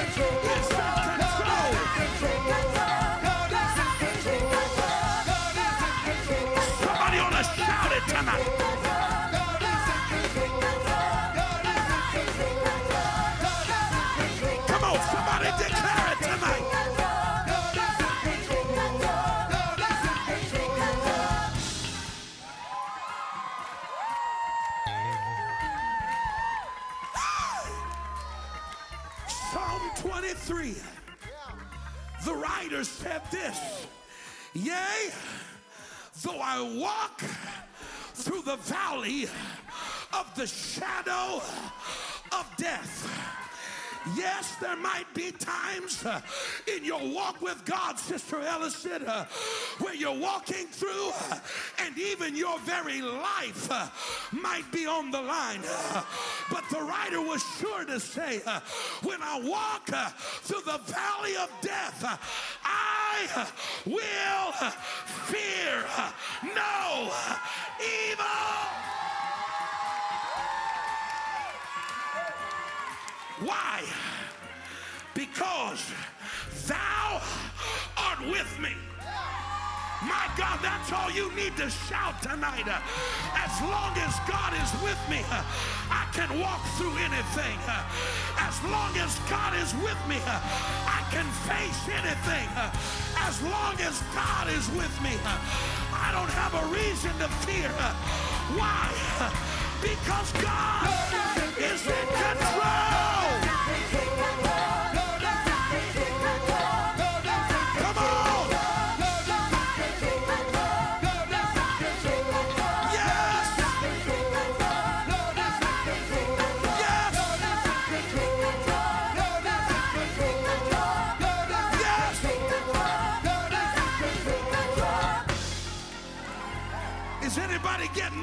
Said 32.85 33.23
this 33.31 33.87
Yea, 34.53 35.11
though 36.23 36.39
I 36.43 36.61
walk 36.79 37.21
through 38.13 38.43
the 38.43 38.57
valley 38.57 39.29
of 40.13 40.31
the 40.37 40.47
shadow 40.47 41.41
of 42.33 42.47
death. 42.59 43.09
Yes, 44.17 44.57
there 44.61 44.77
might 44.77 45.13
be 45.15 45.33
times 45.33 46.05
uh, 46.05 46.21
in 46.75 46.85
your 46.85 47.01
walk 47.13 47.41
with 47.43 47.65
God, 47.65 47.99
Sister 47.99 48.41
Ellison, 48.41 49.05
uh, 49.05 49.25
where 49.79 49.95
you're 49.95 50.19
walking 50.19 50.67
through 50.69 51.11
uh, 51.31 51.39
and 51.79 51.99
even 51.99 52.37
your 52.37 52.59
very 52.61 53.03
life 53.03 53.69
uh, 53.71 53.89
might 54.33 54.71
be 54.73 54.87
on 54.87 55.11
the 55.11 55.21
line. 55.21 55.61
Uh, 55.69 56.03
but 56.51 56.65
the 56.71 56.81
writer 56.81 57.21
was 57.21 57.45
sure 57.59 57.85
to 57.85 57.99
say, 57.99 58.41
uh, 58.47 58.61
when 59.03 59.21
I 59.23 59.41
walk 59.41 59.87
through 60.43 60.63
the 60.63 60.79
valley 60.79 61.37
of 61.37 61.51
death, 61.61 62.05
I 62.65 63.47
will 63.85 64.53
fear 65.27 65.85
no 66.55 67.11
evil. 67.81 68.86
Why? 73.41 73.83
Because 75.15 75.85
thou 76.67 77.21
art 77.97 78.21
with 78.31 78.59
me. 78.61 78.71
My 80.03 80.29
God, 80.37 80.61
that's 80.63 80.93
all 80.93 81.11
you 81.11 81.33
need 81.35 81.57
to 81.57 81.69
shout 81.71 82.23
tonight. 82.23 82.69
As 82.69 83.61
long 83.63 83.97
as 83.97 84.15
God 84.29 84.53
is 84.53 84.71
with 84.83 85.01
me, 85.09 85.25
I 85.91 86.07
can 86.13 86.39
walk 86.39 86.61
through 86.77 86.97
anything. 87.01 87.59
As 88.39 88.63
long 88.65 88.93
as 88.97 89.19
God 89.29 89.57
is 89.57 89.73
with 89.81 89.99
me, 90.09 90.21
I 90.25 91.01
can 91.11 91.25
face 91.49 91.81
anything. 91.89 92.49
As 93.17 93.41
long 93.43 93.81
as 93.81 94.03
God 94.15 94.49
is 94.49 94.69
with 94.77 94.93
me, 95.03 95.17
I 95.93 96.13
don't 96.13 96.33
have 96.33 96.55
a 96.55 96.67
reason 96.73 97.13
to 97.19 97.29
fear. 97.45 97.73
Why? 98.57 98.93
Because 99.81 100.33
God 100.43 100.89
is 101.59 101.87
in 101.87 102.07
control. 102.09 102.66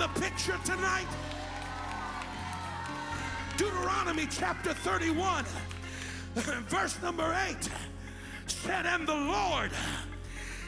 The 0.03 0.19
picture 0.19 0.59
tonight? 0.65 1.07
Deuteronomy 3.55 4.27
chapter 4.29 4.73
31, 4.73 5.45
verse 6.67 7.01
number 7.01 7.33
8 7.47 7.69
said, 8.47 8.85
And 8.85 9.07
the 9.07 9.15
Lord, 9.15 9.71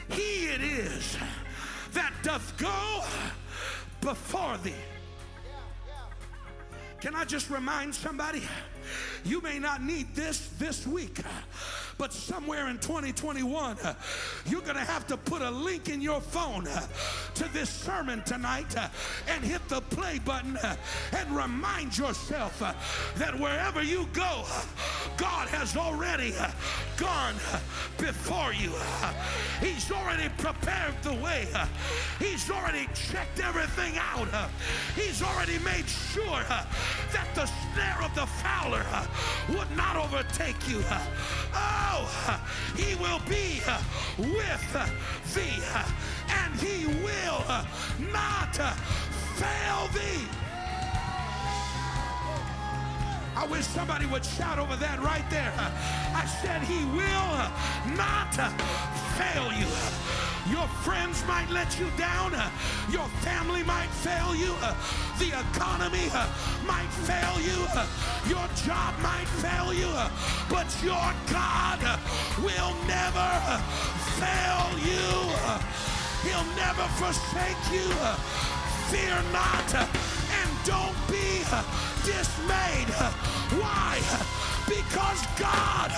He 0.08 0.46
it 0.46 0.62
is 0.62 1.18
that 1.92 2.14
doth 2.22 2.56
go 2.56 3.04
before 4.00 4.56
thee. 4.58 4.72
Can 7.02 7.14
I 7.14 7.26
just 7.26 7.50
remind 7.50 7.94
somebody? 7.94 8.42
You 9.22 9.42
may 9.42 9.58
not 9.58 9.82
need 9.82 10.14
this 10.14 10.48
this 10.58 10.86
week, 10.86 11.18
but 11.98 12.12
somewhere 12.12 12.68
in 12.68 12.78
2021, 12.78 13.78
uh, 13.78 13.94
you're 14.46 14.60
going 14.60 14.76
to 14.76 14.80
have 14.80 15.06
to 15.06 15.16
put 15.16 15.42
a 15.42 15.50
link 15.50 15.88
in 15.88 16.00
your 16.00 16.20
phone 16.20 16.66
uh, 16.66 16.86
to 17.34 17.52
this 17.52 17.70
sermon 17.70 18.22
tonight 18.24 18.76
uh, 18.76 18.88
and 19.28 19.42
hit 19.42 19.66
the 19.68 19.80
play 19.80 20.18
button 20.24 20.56
uh, 20.58 20.76
and 21.16 21.34
remind 21.34 21.96
yourself 21.96 22.60
uh, 22.62 22.74
that 23.16 23.38
wherever 23.38 23.82
you 23.82 24.06
go, 24.12 24.44
uh, 24.46 24.62
God 25.16 25.48
has 25.48 25.76
already 25.76 26.34
gone 26.96 27.34
before 27.98 28.52
you. 28.52 28.72
He's 29.60 29.90
already 29.90 30.28
prepared 30.36 30.94
the 31.02 31.14
way. 31.14 31.46
He's 32.18 32.50
already 32.50 32.88
checked 32.94 33.40
everything 33.40 33.94
out. 33.98 34.28
He's 34.94 35.22
already 35.22 35.58
made 35.60 35.88
sure 35.88 36.42
that 36.48 37.28
the 37.34 37.46
snare 37.46 38.02
of 38.02 38.14
the 38.14 38.26
fowler 38.26 38.84
would 39.48 39.74
not 39.76 39.96
overtake 39.96 40.68
you. 40.68 40.82
Oh, 41.54 41.85
he 42.76 42.94
will 42.96 43.20
be 43.28 43.60
with 44.18 44.76
thee, 45.34 45.62
and 46.28 46.54
he 46.60 46.86
will 47.02 47.44
not 48.12 48.56
fail 49.36 49.88
thee. 49.94 50.45
I 53.36 53.44
wish 53.44 53.64
somebody 53.64 54.06
would 54.06 54.24
shout 54.24 54.58
over 54.58 54.76
that 54.76 54.98
right 55.02 55.28
there. 55.28 55.52
I 56.16 56.24
said, 56.40 56.62
He 56.62 56.80
will 56.96 57.36
not 57.94 58.32
fail 59.20 59.52
you. 59.52 59.68
Your 60.48 60.66
friends 60.80 61.22
might 61.28 61.50
let 61.50 61.78
you 61.78 61.86
down. 61.98 62.32
Your 62.88 63.06
family 63.20 63.62
might 63.62 63.92
fail 64.00 64.34
you. 64.34 64.54
The 65.18 65.36
economy 65.36 66.08
might 66.64 66.88
fail 67.04 67.36
you. 67.44 67.60
Your 68.24 68.48
job 68.64 68.94
might 69.02 69.28
fail 69.44 69.74
you. 69.74 69.92
But 70.48 70.72
your 70.82 71.12
God 71.28 71.80
will 72.40 72.72
never 72.88 73.30
fail 74.16 74.64
you. 74.80 75.12
He'll 76.24 76.50
never 76.56 76.88
forsake 76.96 77.62
you. 77.70 77.92
Fear 78.88 79.20
not 79.30 80.15
and 80.30 80.50
don't 80.64 80.96
be 81.08 81.42
dismayed. 82.04 82.88
Why? 83.60 83.98
Because 84.66 85.26
God 85.38 85.92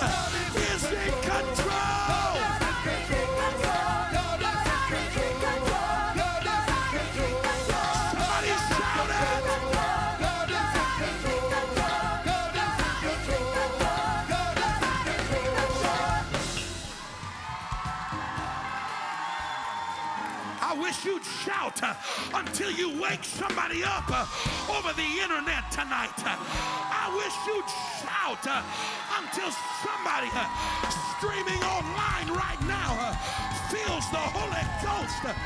is 0.55 0.83
in 0.85 1.11
control. 1.21 2.28
Until 22.59 22.77
you 22.77 23.01
wake 23.01 23.23
somebody 23.23 23.85
up 23.85 24.03
uh, 24.09 24.27
over 24.77 24.91
the 24.91 25.07
internet 25.23 25.71
tonight. 25.71 26.11
Uh, 26.17 26.35
I 26.35 27.07
wish 27.15 27.33
you'd 27.47 27.63
shout 28.03 28.45
uh, 28.45 28.61
until 29.17 29.49
somebody 29.79 30.27
streaming 31.15 31.63
online 31.63 32.27
right 32.35 32.59
now 32.67 33.15
feels 33.71 34.03
the 34.11 34.17
Holy 34.17 34.65
Ghost. 34.83 35.37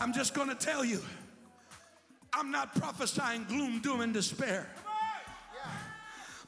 I'm 0.00 0.12
just 0.12 0.34
going 0.34 0.48
to 0.48 0.56
tell 0.56 0.84
you, 0.84 1.00
I'm 2.32 2.50
not 2.50 2.74
prophesying 2.74 3.44
gloom, 3.44 3.80
doom, 3.80 4.00
and 4.00 4.12
despair. 4.12 4.68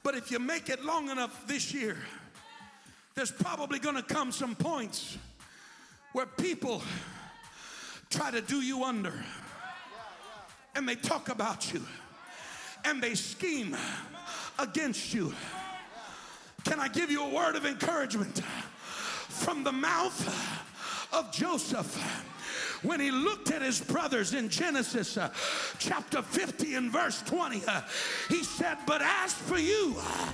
But 0.02 0.16
if 0.16 0.32
you 0.32 0.40
make 0.40 0.68
it 0.68 0.84
long 0.84 1.10
enough 1.10 1.46
this 1.46 1.72
year, 1.72 1.96
there's 3.20 3.30
probably 3.30 3.78
going 3.78 3.96
to 3.96 4.02
come 4.02 4.32
some 4.32 4.54
points 4.54 5.18
where 6.14 6.24
people 6.24 6.82
try 8.08 8.30
to 8.30 8.40
do 8.40 8.62
you 8.62 8.82
under 8.82 9.12
and 10.74 10.88
they 10.88 10.94
talk 10.94 11.28
about 11.28 11.70
you 11.70 11.82
and 12.86 13.02
they 13.02 13.14
scheme 13.14 13.76
against 14.58 15.12
you. 15.12 15.34
Can 16.64 16.80
I 16.80 16.88
give 16.88 17.10
you 17.10 17.22
a 17.22 17.28
word 17.28 17.56
of 17.56 17.66
encouragement 17.66 18.40
from 18.40 19.64
the 19.64 19.72
mouth 19.72 21.12
of 21.12 21.30
Joseph? 21.30 22.24
When 22.82 23.00
he 23.00 23.10
looked 23.10 23.50
at 23.50 23.62
his 23.62 23.80
brothers 23.80 24.32
in 24.32 24.48
Genesis 24.48 25.16
uh, 25.16 25.30
chapter 25.78 26.22
50 26.22 26.74
and 26.76 26.90
verse 26.90 27.22
20, 27.22 27.62
uh, 27.66 27.82
he 28.28 28.42
said, 28.42 28.78
But 28.86 29.02
as 29.02 29.34
for 29.34 29.58
you, 29.58 29.96
uh, 29.98 30.32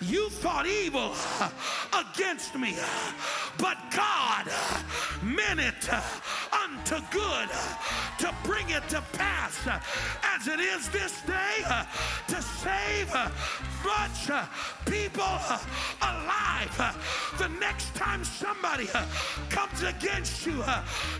you 0.00 0.30
thought 0.30 0.66
evil 0.66 1.12
uh, 1.40 1.50
against 1.92 2.54
me, 2.54 2.74
uh, 2.80 3.12
but 3.58 3.76
God 3.94 4.48
uh, 4.48 4.82
meant 5.22 5.60
it 5.60 5.92
uh, 5.92 6.00
unto 6.64 6.96
good 7.10 7.48
uh, 7.52 7.76
to 8.18 8.34
bring 8.44 8.70
it 8.70 8.88
to 8.90 9.02
pass 9.12 9.68
as 10.22 10.46
it 10.48 10.60
is 10.60 10.88
this 10.88 11.20
day 11.22 11.64
to 12.28 12.40
save 12.42 13.12
much 13.84 14.30
people 14.86 15.38
alive. 16.02 16.96
The 17.38 17.48
next 17.60 17.94
time 17.94 18.24
somebody 18.24 18.86
comes 19.48 19.82
against 19.82 20.46
you, 20.46 20.62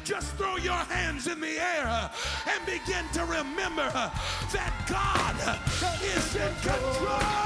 just 0.04 0.34
throw 0.36 0.56
your 0.62 0.72
hands 0.72 1.26
in 1.26 1.40
the 1.40 1.58
air 1.58 1.86
uh, 1.86 2.08
and 2.46 2.66
begin 2.66 3.04
to 3.12 3.24
remember 3.24 3.90
uh, 3.94 4.10
that 4.52 4.72
God 4.88 5.36
uh, 5.46 5.58
is 6.02 6.36
in 6.36 6.54
control. 6.62 7.40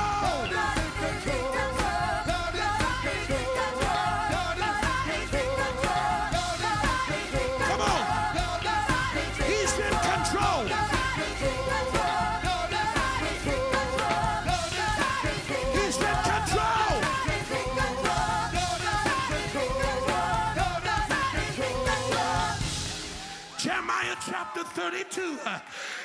32 24.64 25.38
uh, 25.44 25.58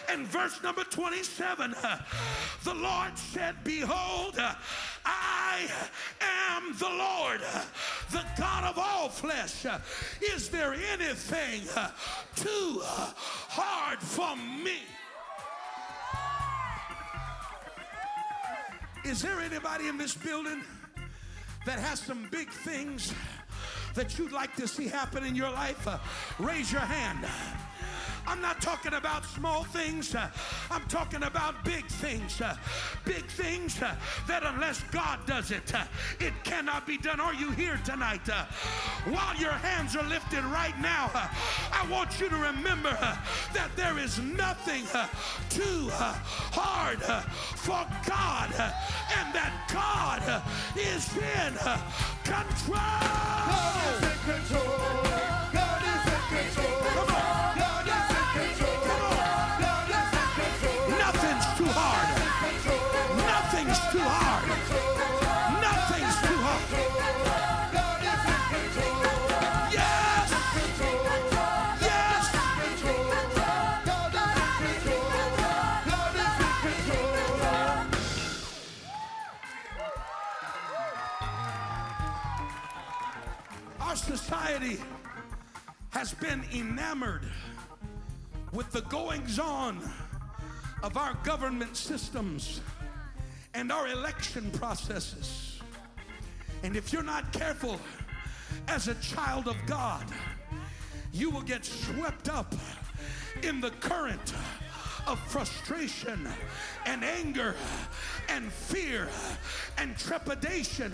and 0.10 0.28
verse 0.28 0.62
number 0.64 0.84
27. 0.84 1.74
uh, 1.74 2.00
the 2.64 2.74
Lord 2.74 3.18
said, 3.18 3.56
Behold, 3.64 4.38
uh, 4.38 4.54
I 5.06 5.68
am 6.22 6.74
the 6.78 6.90
Lord, 6.90 7.42
uh, 7.54 7.64
the 8.12 8.24
God 8.38 8.64
of 8.66 8.78
all 8.78 9.10
flesh. 9.10 9.66
Uh, 9.66 9.80
Is 10.22 10.50
there 10.50 10.74
anything 10.74 11.62
uh, 11.76 11.90
too 12.36 12.82
hard 12.84 14.00
for 14.00 14.36
me? 14.36 14.80
Is 19.06 19.22
there 19.22 19.40
anybody 19.40 19.88
in 19.88 19.98
this 19.98 20.14
building 20.14 20.62
that 21.66 21.80
has 21.80 22.00
some 22.00 22.28
big 22.32 22.50
things 22.50 23.14
that 23.96 24.18
you'd 24.20 24.32
like 24.32 24.56
to 24.58 24.68
see 24.68 24.88
happen 24.88 25.26
in 25.26 25.36
your 25.36 25.50
life? 25.50 25.88
Uh, 25.88 25.98
raise 26.38 26.72
your 26.72 26.82
hand. 26.82 27.26
I'm 28.28 28.42
not 28.42 28.62
talking 28.62 28.94
about 28.94 29.26
small 29.26 29.64
things. 29.64 30.16
I'm 30.16 30.86
talking 30.88 31.24
about 31.24 31.64
big 31.66 31.86
things. 31.88 32.42
Big 33.06 33.26
things 33.26 33.80
that 33.80 34.44
unless 34.44 34.82
God 34.92 35.20
does 35.26 35.52
it, 35.52 35.72
it 36.20 36.34
cannot 36.44 36.86
be 36.86 36.98
done. 36.98 37.20
Are 37.20 37.34
you 37.34 37.52
here 37.52 37.80
tonight? 37.84 38.28
While 39.06 39.36
your 39.38 39.52
hands 39.52 39.96
are 39.96 40.04
lifted 40.04 40.44
right 40.46 40.80
now, 40.80 41.10
I 41.14 41.88
want 41.90 42.20
you 42.20 42.30
to 42.30 42.36
remember 42.36 42.92
that 43.54 43.70
there 43.76 43.98
is 43.98 44.20
nothing 44.20 44.84
too 45.50 45.90
hard 45.92 47.00
for 47.56 47.86
God 48.08 48.52
and 49.18 49.34
that 49.34 49.54
God 49.72 50.44
is 50.78 51.16
in 51.18 51.58
uh, 51.62 51.78
God 52.24 52.46
is 53.98 54.04
in 54.04 54.34
control. 54.34 55.19
With 88.72 88.84
the 88.84 88.90
goings 88.90 89.40
on 89.40 89.80
of 90.84 90.96
our 90.96 91.16
government 91.24 91.76
systems 91.76 92.62
and 93.54 93.72
our 93.72 93.88
election 93.88 94.52
processes. 94.52 95.60
And 96.62 96.76
if 96.76 96.94
you're 96.94 97.02
not 97.02 97.32
careful 97.34 97.80
as 98.68 98.88
a 98.88 98.96
child 98.96 99.48
of 99.48 99.56
God, 99.66 100.06
you 101.12 101.32
will 101.32 101.42
get 101.42 101.66
swept 101.66 102.30
up 102.30 102.54
in 103.42 103.60
the 103.60 103.72
current 103.72 104.34
of 105.10 105.20
frustration 105.22 106.28
and 106.86 107.04
anger 107.04 107.56
and 108.30 108.52
fear 108.52 109.08
and 109.80 109.98
trepidation. 109.98 110.94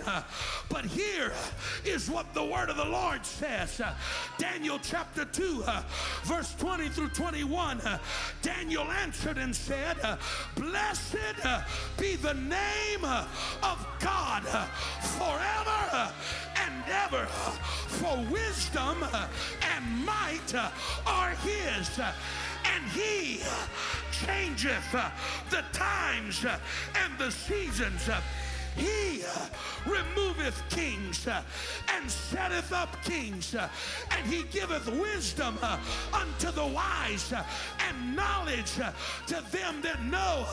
But 0.70 0.86
here 0.86 1.32
is 1.84 2.10
what 2.10 2.32
the 2.32 2.42
word 2.42 2.70
of 2.70 2.78
the 2.78 2.84
Lord 2.84 3.26
says 3.26 3.82
Daniel 4.38 4.78
chapter 4.82 5.26
2, 5.26 5.64
verse 6.24 6.54
20 6.54 6.88
through 6.88 7.10
21. 7.10 7.82
Daniel 8.40 8.84
answered 8.84 9.36
and 9.36 9.54
said, 9.54 9.96
Blessed 10.56 11.16
be 11.98 12.16
the 12.16 12.34
name 12.34 13.04
of 13.04 13.86
God 14.00 14.44
forever 15.18 16.12
and 16.56 16.84
ever, 16.88 17.26
for 17.26 18.16
wisdom 18.30 19.04
and 19.74 20.06
might 20.06 20.54
are 21.06 21.30
his 21.42 22.00
and 22.74 22.84
he 22.92 23.40
changeth 24.12 24.92
the 25.50 25.64
times 25.72 26.44
and 26.44 27.18
the 27.18 27.30
seasons. 27.30 28.08
He 28.76 29.22
uh, 29.22 29.46
removeth 29.86 30.62
kings 30.68 31.26
uh, 31.26 31.42
and 31.88 32.10
setteth 32.10 32.72
up 32.72 33.02
kings, 33.04 33.54
uh, 33.54 33.68
and 34.10 34.26
he 34.26 34.42
giveth 34.44 34.86
wisdom 34.90 35.58
uh, 35.62 35.78
unto 36.12 36.50
the 36.50 36.66
wise 36.66 37.32
uh, 37.32 37.44
and 37.88 38.16
knowledge 38.16 38.78
uh, 38.80 38.92
to 39.26 39.42
them 39.50 39.80
that 39.82 40.02
know 40.04 40.46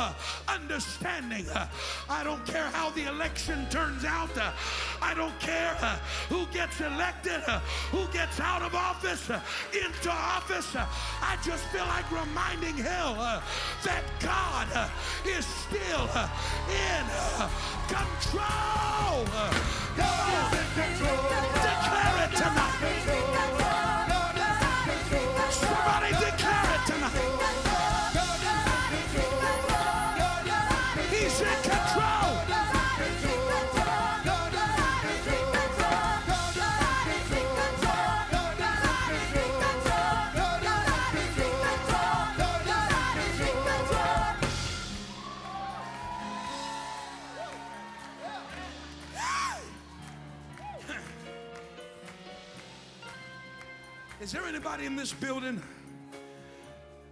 understanding. 0.47 1.45
I 2.09 2.23
don't 2.23 2.45
care 2.45 2.67
how 2.71 2.91
the 2.91 3.07
election 3.07 3.67
turns 3.69 4.05
out. 4.05 4.29
I 5.01 5.13
don't 5.13 5.37
care 5.39 5.73
who 6.29 6.45
gets 6.47 6.79
elected, 6.79 7.41
who 7.91 8.05
gets 8.13 8.39
out 8.39 8.61
of 8.61 8.75
office, 8.75 9.29
into 9.29 10.09
office. 10.09 10.75
I 10.75 11.37
just 11.43 11.63
feel 11.65 11.85
like 11.85 12.09
reminding 12.11 12.77
hell 12.77 13.15
that 13.83 14.03
God 14.19 14.67
is 15.25 15.45
still 15.45 16.09
in 16.69 17.05
control. 18.19 19.25
God 19.95 20.53
is 20.53 20.59
in 20.59 20.97
control. 20.97 21.52
There 54.33 54.45
anybody 54.45 54.87
in 54.87 54.95
this 54.95 55.13
building 55.13 55.61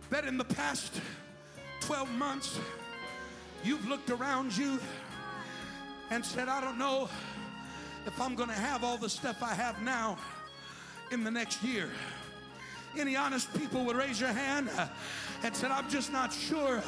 that 0.10 0.26
in 0.26 0.40
the 0.40 0.44
past 0.44 1.00
12 1.82 2.10
months 2.14 2.60
you've 3.64 3.88
looked 3.88 4.10
around 4.10 4.58
you 4.58 4.80
and 6.10 6.26
said, 6.26 6.48
I 6.48 6.60
don't 6.60 6.80
know 6.80 7.08
if 8.08 8.20
I'm 8.20 8.34
going 8.34 8.50
to 8.50 8.56
have 8.56 8.84
all 8.84 8.98
the 8.98 9.08
stuff 9.08 9.44
I 9.44 9.54
have 9.54 9.84
now 9.84 10.18
in 11.12 11.24
the 11.24 11.30
next 11.30 11.62
year? 11.62 11.92
Any 12.98 13.16
honest 13.16 13.54
people 13.54 13.86
would 13.86 13.96
raise 13.96 14.20
your 14.20 14.34
hand 14.34 14.72
and 15.44 15.56
said, 15.56 15.70
I'm 15.70 15.88
just 15.92 16.12
not 16.12 16.34
sure 16.34 16.82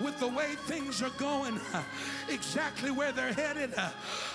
with 0.00 0.18
the 0.20 0.28
way 0.28 0.54
things 0.66 1.02
are 1.02 1.10
going, 1.10 1.60
exactly 2.28 2.90
where 2.90 3.12
they're 3.12 3.32
headed. 3.32 3.72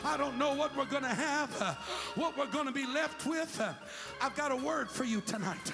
I 0.04 0.18
don't 0.18 0.38
know 0.38 0.54
what 0.54 0.76
we're 0.76 0.86
going 0.86 1.04
to 1.04 1.10
have, 1.10 1.50
what 2.16 2.38
we're 2.38 2.48
going 2.48 2.66
to 2.66 2.74
be 2.74 2.86
left 2.86 3.26
with. 3.26 3.62
I've 4.22 4.36
got 4.36 4.52
a 4.52 4.56
word 4.56 4.90
for 4.90 5.06
you 5.06 5.22
tonight. 5.22 5.72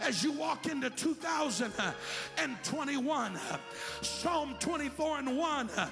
As 0.00 0.24
you 0.24 0.32
walk 0.32 0.66
into 0.66 0.90
2021, 0.90 3.36
uh, 3.36 3.58
Psalm 4.00 4.56
24 4.58 5.18
and 5.18 5.36
1 5.36 5.70
uh, 5.70 5.90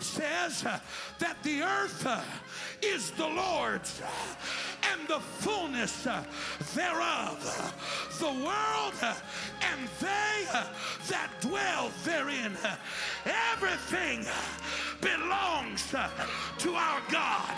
says 0.00 0.62
that 0.62 1.36
the 1.42 1.60
earth 1.62 2.08
is 2.82 3.10
the 3.12 3.28
Lord's 3.28 4.02
and 4.90 5.06
the 5.06 5.20
fullness 5.20 6.08
thereof, 6.74 7.72
the 8.18 8.32
world 8.44 8.94
and 9.60 9.88
they 10.00 10.46
that 11.08 11.30
dwell 11.40 11.92
therein. 12.04 12.56
Everything 13.52 14.24
belongs 15.00 15.90
to 15.90 16.74
our 16.74 17.00
God. 17.10 17.54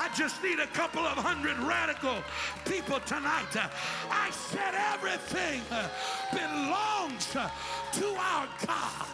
I 0.00 0.08
just 0.16 0.42
need 0.44 0.60
a 0.60 0.66
couple 0.68 1.02
of 1.02 1.18
hundred 1.18 1.58
radical 1.58 2.14
people 2.64 3.00
tonight. 3.00 3.48
I 4.10 4.30
said 4.30 4.74
everything 4.94 5.60
belongs 6.32 7.26
to 7.32 8.06
our 8.16 8.48
God. 8.64 9.06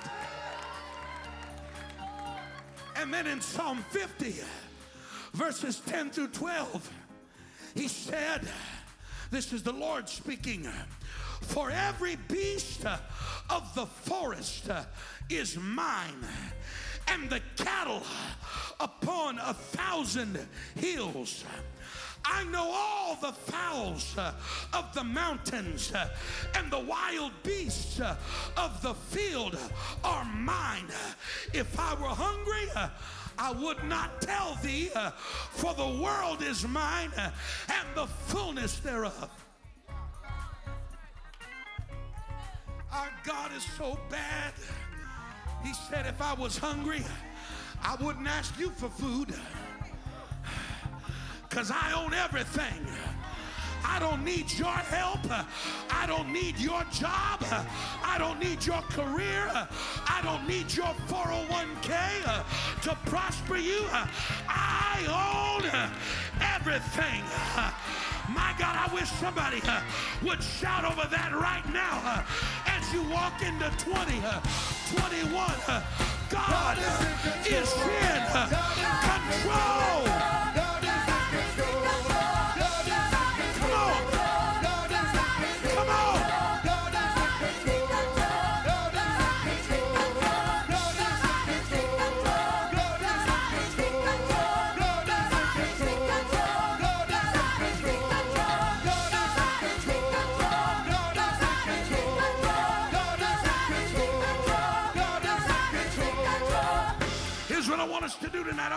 And 2.97 3.13
then 3.13 3.27
in 3.27 3.41
Psalm 3.41 3.85
50, 3.91 4.35
verses 5.33 5.81
10 5.87 6.11
through 6.11 6.29
12, 6.29 6.93
he 7.75 7.89
said, 7.89 8.43
This 9.31 9.53
is 9.53 9.63
the 9.63 9.73
Lord 9.73 10.09
speaking. 10.09 10.69
For 11.43 11.71
every 11.71 12.17
beast 12.17 12.85
of 13.51 13.75
the 13.75 13.87
forest 13.87 14.69
is 15.29 15.57
mine, 15.57 16.27
and 17.09 17.29
the 17.31 17.41
cattle 17.57 18.03
upon 18.81 19.39
a 19.39 19.55
thousand 19.55 20.39
hills. 20.75 21.45
I 22.25 22.45
know 22.45 22.71
all 22.73 23.17
the 23.17 23.33
fowls 23.33 24.17
of 24.73 24.95
the 24.95 25.05
mountains 25.05 25.93
and 26.55 26.71
the 26.71 26.81
wild 26.81 27.33
beasts 27.43 28.01
of 28.01 28.83
the 28.83 28.95
field 28.95 29.59
are 30.03 30.25
mine. 30.25 30.89
If 31.53 31.79
I 31.79 31.95
were 31.95 32.09
hungry, 32.09 32.71
I 33.39 33.53
would 33.53 33.85
not 33.85 34.23
tell 34.23 34.55
thee, 34.63 34.91
for 35.51 35.75
the 35.75 36.01
world 36.03 36.43
is 36.43 36.67
mine 36.67 37.13
and 37.17 37.89
the 37.95 38.07
fullness 38.07 38.79
thereof. 38.79 39.44
Our 42.95 43.11
God 43.25 43.51
is 43.57 43.65
so 43.77 43.99
bad. 44.09 44.53
He 45.65 45.73
said, 45.75 46.07
if 46.07 46.23
I 46.23 46.33
was 46.35 46.57
hungry, 46.57 47.03
I 47.83 47.97
wouldn't 47.97 48.29
ask 48.29 48.57
you 48.57 48.71
for 48.71 48.89
food 48.89 49.35
because 51.49 51.73
I 51.73 51.93
own 51.93 52.15
everything. 52.15 52.87
I 53.85 53.99
don't 53.99 54.25
need 54.25 54.51
your 54.53 54.67
help. 54.69 55.21
I 55.91 56.07
don't 56.07 56.33
need 56.33 56.57
your 56.59 56.85
job. 56.93 57.45
I 58.05 58.17
don't 58.19 58.39
need 58.39 58.65
your 58.65 58.81
career. 58.91 59.51
I 60.07 60.21
don't 60.23 60.47
need 60.47 60.73
your 60.73 60.95
401k 61.09 62.45
to 62.83 62.97
prosper 63.11 63.57
you. 63.57 63.85
I 64.49 65.03
own 65.11 65.65
everything. 66.41 67.23
My 68.33 68.55
God, 68.59 68.77
I 68.89 68.95
wish 68.95 69.09
somebody 69.11 69.61
would 70.23 70.43
shout 70.43 70.85
over 70.85 71.07
that 71.11 71.33
right 71.35 71.69
now 71.73 72.25
as 72.85 72.93
you 72.93 73.03
walk 73.05 73.41
into 73.43 73.71
2021. 73.79 75.55
God 76.31 76.79
is 77.47 77.47
in 77.47 77.65
control. 79.03 80.34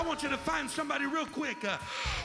Want 0.07 0.23
you 0.23 0.29
to 0.29 0.37
find 0.37 0.69
somebody 0.69 1.05
real 1.05 1.25
quick. 1.25 1.65
Uh, 1.65 1.77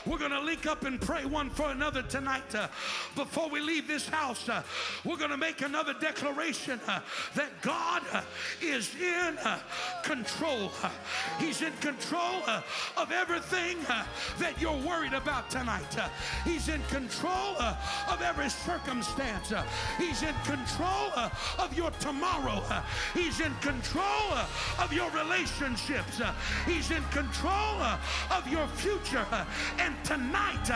we're 0.05 0.17
going 0.17 0.31
to 0.31 0.39
link 0.39 0.65
up 0.65 0.85
and 0.85 1.01
pray 1.01 1.25
one 1.25 1.49
for 1.49 1.69
another 1.71 2.01
tonight. 2.01 2.55
Uh, 2.55 2.69
before 3.15 3.49
we 3.49 3.59
leave 3.59 3.87
this 3.87 4.07
house, 4.07 4.47
uh, 4.49 4.63
we're 5.03 5.17
going 5.17 5.31
to 5.31 5.37
make 5.37 5.61
another 5.61 5.93
declaration 5.93 6.79
uh, 6.87 6.99
that 7.35 7.61
God 7.61 8.01
uh, 8.11 8.21
is 8.61 8.93
in 8.95 9.37
uh, 9.39 9.59
control. 10.03 10.71
Uh, 10.81 10.89
he's 11.39 11.61
in 11.61 11.73
control 11.81 12.41
uh, 12.47 12.61
of 12.97 13.11
everything 13.11 13.77
that 14.39 14.59
you're 14.59 14.77
worried 14.85 15.13
about 15.13 15.49
tonight. 15.49 15.95
He's 16.43 16.69
in 16.69 16.81
control 16.83 17.61
of 17.61 18.21
every 18.21 18.49
circumstance. 18.49 19.53
He's 19.97 20.23
in 20.23 20.35
control 20.45 21.11
of 21.59 21.73
your 21.75 21.91
tomorrow. 21.91 22.63
He's 23.13 23.39
in 23.39 23.53
control 23.55 24.33
of 24.79 24.91
your 24.91 25.09
relationships. 25.11 26.21
He's 26.65 26.91
in 26.91 27.03
control 27.05 27.81
of 28.31 28.47
your 28.49 28.67
future. 28.67 29.25
And 29.79 29.95
tonight, 30.03 30.69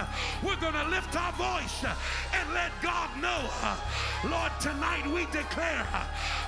we're 0.44 0.56
going 0.58 0.74
to 0.74 0.88
lift 0.88 1.16
our 1.16 1.32
voice 1.34 1.86
and 2.34 2.54
let 2.54 2.72
God 2.82 3.10
know, 3.22 3.50
Lord, 4.30 4.52
tonight 4.60 5.06
we 5.08 5.26
declare 5.28 5.86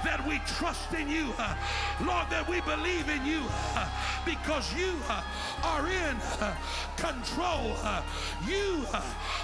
that 0.04 0.24
we 0.28 0.40
trust 0.58 0.94
in 0.94 1.10
you. 1.10 1.34
Lord, 2.06 2.30
that 2.30 2.48
we 2.48 2.62
believe 2.62 3.10
in 3.10 3.26
you 3.26 3.44
because 4.26 4.74
you 4.76 4.96
are 5.64 5.88
in 5.88 6.16
control. 6.98 7.76
You 8.48 8.86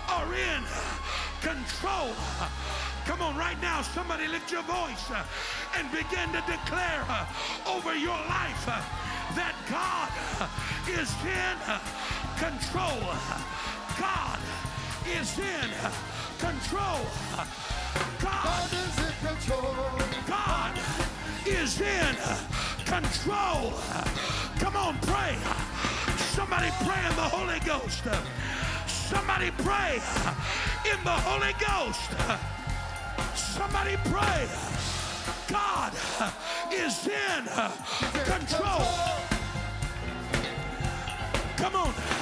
are 0.10 0.30
in 0.34 0.64
control. 1.42 2.10
Come 3.06 3.22
on, 3.22 3.38
right 3.38 3.62
now, 3.62 3.82
somebody 3.82 4.28
lift 4.28 4.52
your 4.52 4.64
voice 4.64 5.12
and 5.78 5.90
begin 5.92 6.32
to 6.34 6.44
declare 6.50 7.06
over 7.68 7.96
your 7.96 8.18
life 8.28 8.66
that 9.36 9.54
God 9.70 10.10
is 10.90 11.12
in 11.22 11.58
control. 12.38 13.14
God 14.00 14.40
is 15.06 15.38
in 15.38 15.70
control. 16.40 17.00
God, 18.20 18.70
is 18.72 18.98
in 19.00 19.14
control. 19.28 19.76
God 20.28 20.78
is 21.46 21.82
in 21.82 22.16
control. 22.86 23.74
Come 24.60 24.76
on, 24.76 24.98
pray. 25.00 25.38
Somebody 26.18 26.70
pray 26.84 27.02
in 27.10 27.16
the 27.16 27.30
Holy 27.30 27.60
Ghost. 27.60 28.04
Somebody 28.88 29.52
pray 29.60 30.02
in 30.92 31.04
the 31.04 31.18
Holy 31.28 31.54
Ghost. 31.60 32.12
Somebody 33.36 33.98
pray. 34.06 34.48
God 35.48 35.94
is 36.72 37.08
in 37.08 37.46
control. 38.26 38.88
Come 41.58 41.76
on. 41.76 42.15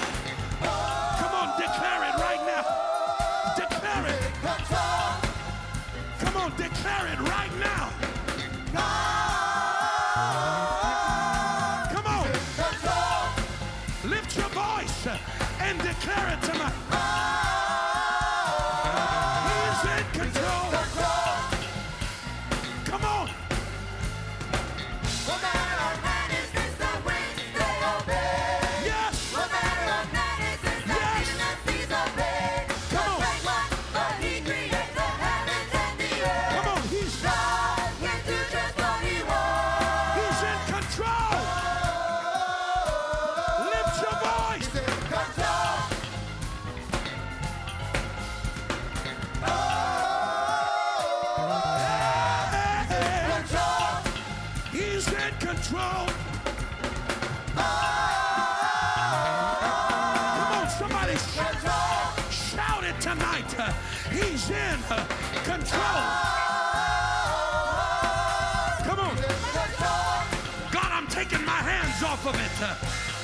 Off 72.04 72.26
of 72.26 72.36
it 72.36 72.62
uh, 72.62 72.76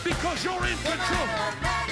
because 0.04 0.44
you're 0.44 0.66
in 0.66 0.78
control. 0.78 1.89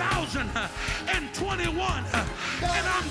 2021 0.00 1.76
uh, 1.76 2.26
and 2.62 2.86
I'm 2.86 3.04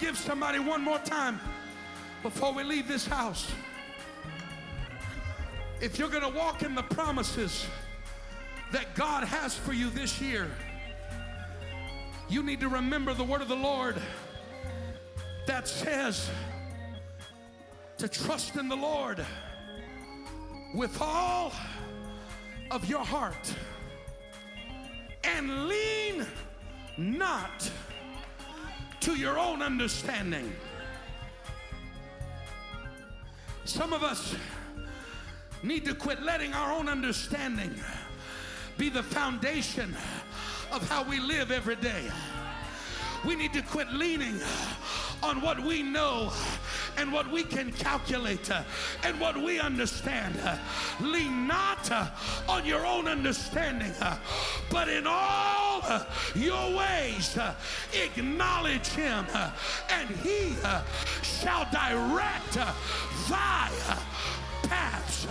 give 0.00 0.16
somebody 0.16 0.58
one 0.58 0.82
more 0.82 0.98
time 0.98 1.38
before 2.22 2.52
we 2.54 2.62
leave 2.62 2.88
this 2.88 3.06
house. 3.06 3.52
If 5.80 5.98
you're 5.98 6.08
going 6.08 6.22
to 6.22 6.38
walk 6.38 6.62
in 6.62 6.74
the 6.74 6.82
promises 6.82 7.66
that 8.72 8.94
God 8.94 9.24
has 9.24 9.56
for 9.56 9.72
you 9.72 9.90
this 9.90 10.20
year, 10.20 10.50
you 12.28 12.42
need 12.42 12.60
to 12.60 12.68
remember 12.68 13.12
the 13.12 13.24
word 13.24 13.42
of 13.42 13.48
the 13.48 13.56
Lord 13.56 13.96
that 15.46 15.68
says 15.68 16.30
to 17.98 18.08
trust 18.08 18.56
in 18.56 18.68
the 18.68 18.76
Lord 18.76 19.24
with 20.74 20.96
all 21.00 21.52
of 22.70 22.88
your 22.88 23.04
heart 23.04 23.54
and 25.24 25.66
lean 25.66 26.26
not 26.96 27.70
to 29.00 29.14
your 29.14 29.38
own 29.38 29.62
understanding. 29.62 30.52
Some 33.64 33.92
of 33.92 34.02
us 34.02 34.36
need 35.62 35.84
to 35.84 35.94
quit 35.94 36.22
letting 36.22 36.52
our 36.54 36.72
own 36.72 36.88
understanding 36.88 37.74
be 38.76 38.88
the 38.88 39.02
foundation 39.02 39.94
of 40.72 40.88
how 40.88 41.02
we 41.02 41.20
live 41.20 41.50
every 41.50 41.76
day. 41.76 42.10
We 43.24 43.36
need 43.36 43.52
to 43.52 43.62
quit 43.62 43.88
leaning 43.92 44.40
on 45.22 45.40
what 45.40 45.60
we 45.60 45.82
know 45.82 46.32
and 47.00 47.10
what 47.10 47.30
we 47.32 47.42
can 47.42 47.72
calculate 47.72 48.50
uh, 48.50 48.62
and 49.04 49.18
what 49.18 49.34
we 49.34 49.58
understand. 49.58 50.38
Uh, 50.44 50.56
lean 51.00 51.46
not 51.46 51.90
uh, 51.90 52.06
on 52.46 52.66
your 52.66 52.84
own 52.84 53.08
understanding, 53.08 53.92
uh, 54.02 54.18
but 54.70 54.86
in 54.88 55.06
all 55.06 55.80
uh, 55.84 56.04
your 56.34 56.76
ways 56.76 57.38
uh, 57.38 57.54
acknowledge 57.94 58.86
him, 58.88 59.24
and 59.88 60.10
he 60.16 60.54
shall 61.22 61.66
direct 61.72 62.54
thy 63.28 63.70
paths. 64.70 65.26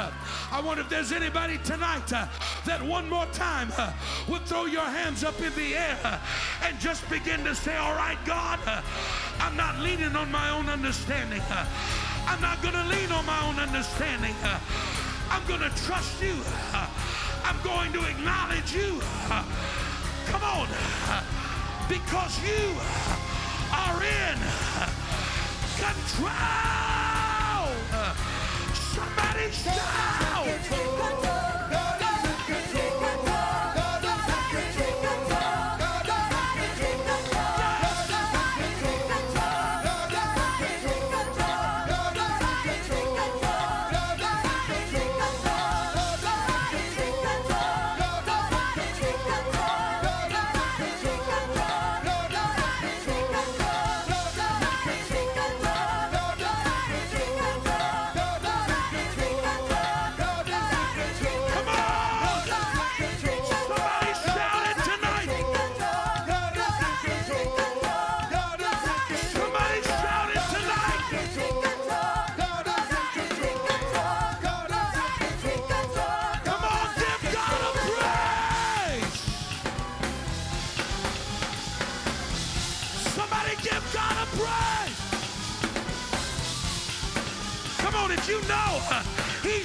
I 0.52 0.60
wonder 0.60 0.84
if 0.84 0.90
there's 0.90 1.14
anybody 1.14 1.58
tonight 1.64 2.12
uh, 2.12 2.28
that 2.66 2.84
one 2.84 3.10
more 3.10 3.26
time 3.28 3.72
uh, 3.78 3.94
would 4.28 4.46
throw 4.46 4.66
your 4.66 4.84
hands 4.84 5.24
up 5.24 5.40
in 5.40 5.56
the 5.56 5.76
air 5.76 5.98
uh, 6.04 6.20
and 6.64 6.78
just 6.80 7.10
begin 7.10 7.46
to 7.46 7.56
say, 7.56 7.76
All 7.78 7.96
right, 7.96 8.18
God, 8.26 8.60
uh, 8.68 8.82
I'm 9.40 9.56
not 9.56 9.80
leaning 9.80 10.14
on 10.16 10.30
my 10.30 10.50
own 10.50 10.68
understanding. 10.68 11.42
Uh, 11.50 11.66
I'm 12.28 12.42
not 12.42 12.62
going 12.62 12.76
to 12.76 12.84
lean 12.84 13.12
on 13.12 13.26
my 13.26 13.40
own 13.48 13.58
understanding. 13.58 14.36
Uh, 14.44 14.60
I'm 15.32 15.46
going 15.48 15.62
to 15.62 15.72
trust 15.84 16.22
you. 16.22 16.36
I'm 17.46 17.60
going 17.64 17.94
to 17.94 18.04
acknowledge 18.06 18.76
you. 18.76 19.00
Come 20.28 20.44
on, 20.44 20.68
because 21.88 22.38
you 22.44 22.76
are 23.72 24.04
in 24.04 24.38
control. 25.80 26.99
Somebody 29.00 29.52
shout! 29.52 31.29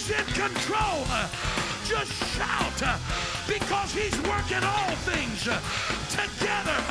He's 0.07 0.19
in 0.19 0.27
control, 0.35 1.07
just 1.87 2.13
shout 2.37 3.01
because 3.49 3.95
He's 3.95 4.15
working 4.29 4.63
all 4.63 4.95
things 4.97 5.45
together 6.11 6.83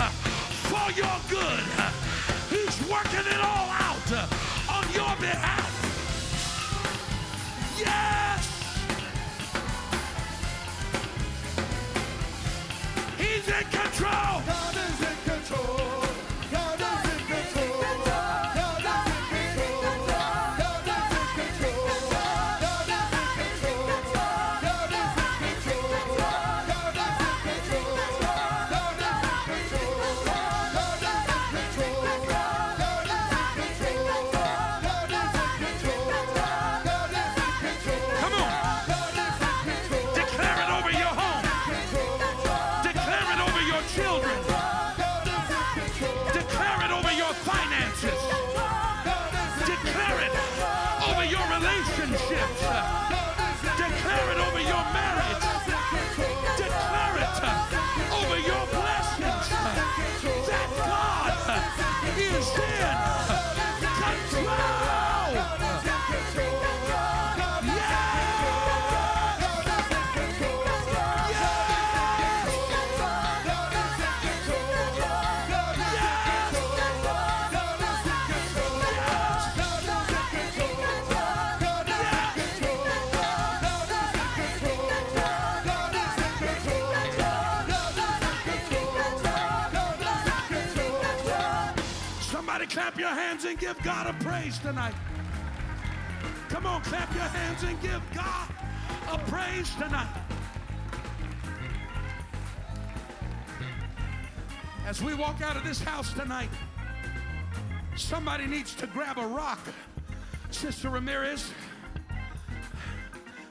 for 0.66 0.91
your 0.93 1.20
good. 1.30 1.64
He's 2.49 2.89
working 2.89 3.32
it 3.32 3.39
all 3.39 3.70
out 3.70 4.11
on 4.68 4.91
your 4.93 5.16
behalf. 5.18 5.70
Yes! 7.78 8.23
Somebody 92.54 92.72
clap 92.72 92.99
your 92.99 93.10
hands 93.10 93.45
and 93.45 93.58
give 93.58 93.82
God 93.82 94.06
a 94.06 94.14
praise 94.24 94.60
tonight. 94.60 94.93
Come 96.49 96.68
on, 96.68 96.84
clap 96.84 97.12
your 97.16 97.24
hands 97.24 97.64
and 97.64 97.82
give 97.82 97.99
God 98.14 98.47
a 99.12 99.18
praise 99.18 99.74
tonight. 99.74 100.16
As 104.86 105.01
we 105.01 105.16
walk 105.16 105.41
out 105.41 105.58
of 105.58 105.64
this 105.64 105.82
house 105.82 106.14
tonight, 106.14 106.51
somebody 107.95 108.45
needs 108.45 108.76
to 108.76 108.86
grab 108.86 109.18
a 109.18 109.26
rock. 109.26 109.60
Sister 110.51 110.91
Ramirez, 110.91 111.51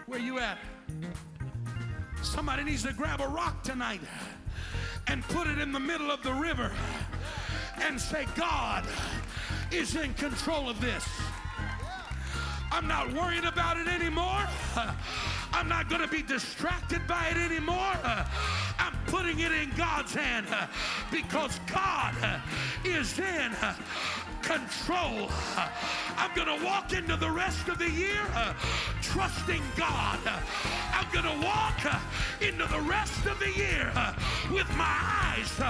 where 0.06 0.20
you 0.20 0.38
at? 0.38 0.58
Somebody 2.22 2.62
needs 2.62 2.84
to 2.84 2.92
grab 2.92 3.20
a 3.20 3.26
rock 3.26 3.64
tonight 3.64 4.00
and 5.08 5.24
put 5.24 5.48
it 5.48 5.58
in 5.58 5.72
the 5.72 5.80
middle 5.80 6.12
of 6.12 6.22
the 6.22 6.32
river 6.34 6.70
and 7.80 8.00
say, 8.00 8.26
God 8.34 8.84
is 9.70 9.96
in 9.96 10.14
control 10.14 10.68
of 10.68 10.80
this. 10.80 11.06
I'm 12.70 12.86
not 12.86 13.12
worried 13.12 13.44
about 13.44 13.76
it 13.76 13.88
anymore. 13.88 14.46
I'm 15.52 15.68
not 15.68 15.90
going 15.90 16.00
to 16.00 16.08
be 16.08 16.22
distracted 16.22 17.06
by 17.06 17.28
it 17.28 17.36
anymore. 17.36 17.92
I'm 18.78 18.96
putting 19.06 19.40
it 19.40 19.52
in 19.52 19.70
God's 19.76 20.14
hand 20.14 20.46
because 21.12 21.60
God 21.66 22.14
is 22.84 23.18
in 23.18 23.52
control. 24.42 25.30
I'm 26.16 26.34
going 26.34 26.58
to 26.58 26.64
walk 26.64 26.92
into 26.92 27.16
the 27.16 27.30
rest 27.30 27.68
of 27.68 27.78
the 27.78 27.90
year 27.90 28.20
uh, 28.34 28.54
trusting 29.00 29.62
God. 29.76 30.18
I'm 30.92 31.10
going 31.12 31.24
to 31.24 31.44
walk 31.46 31.84
uh, 31.84 31.98
into 32.40 32.66
the 32.66 32.80
rest 32.80 33.26
of 33.26 33.38
the 33.38 33.50
year 33.52 33.90
uh, 33.94 34.12
with 34.52 34.68
my 34.76 34.98
eyes 35.24 35.60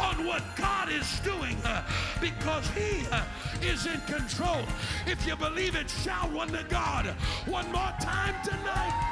on 0.00 0.24
what 0.24 0.42
God 0.56 0.90
is 0.90 1.20
doing 1.20 1.56
because 2.20 2.68
He 2.70 3.06
is 3.66 3.86
in 3.86 4.00
control. 4.02 4.62
If 5.06 5.26
you 5.26 5.36
believe 5.36 5.74
it, 5.74 5.90
shout 5.90 6.30
one 6.32 6.48
to 6.48 6.64
God 6.68 7.06
one 7.46 7.70
more 7.72 7.92
time 8.00 8.34
tonight. 8.44 9.10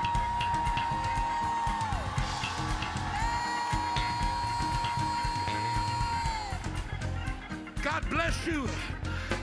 God 7.83 8.11
bless 8.11 8.47
you. 8.47 8.69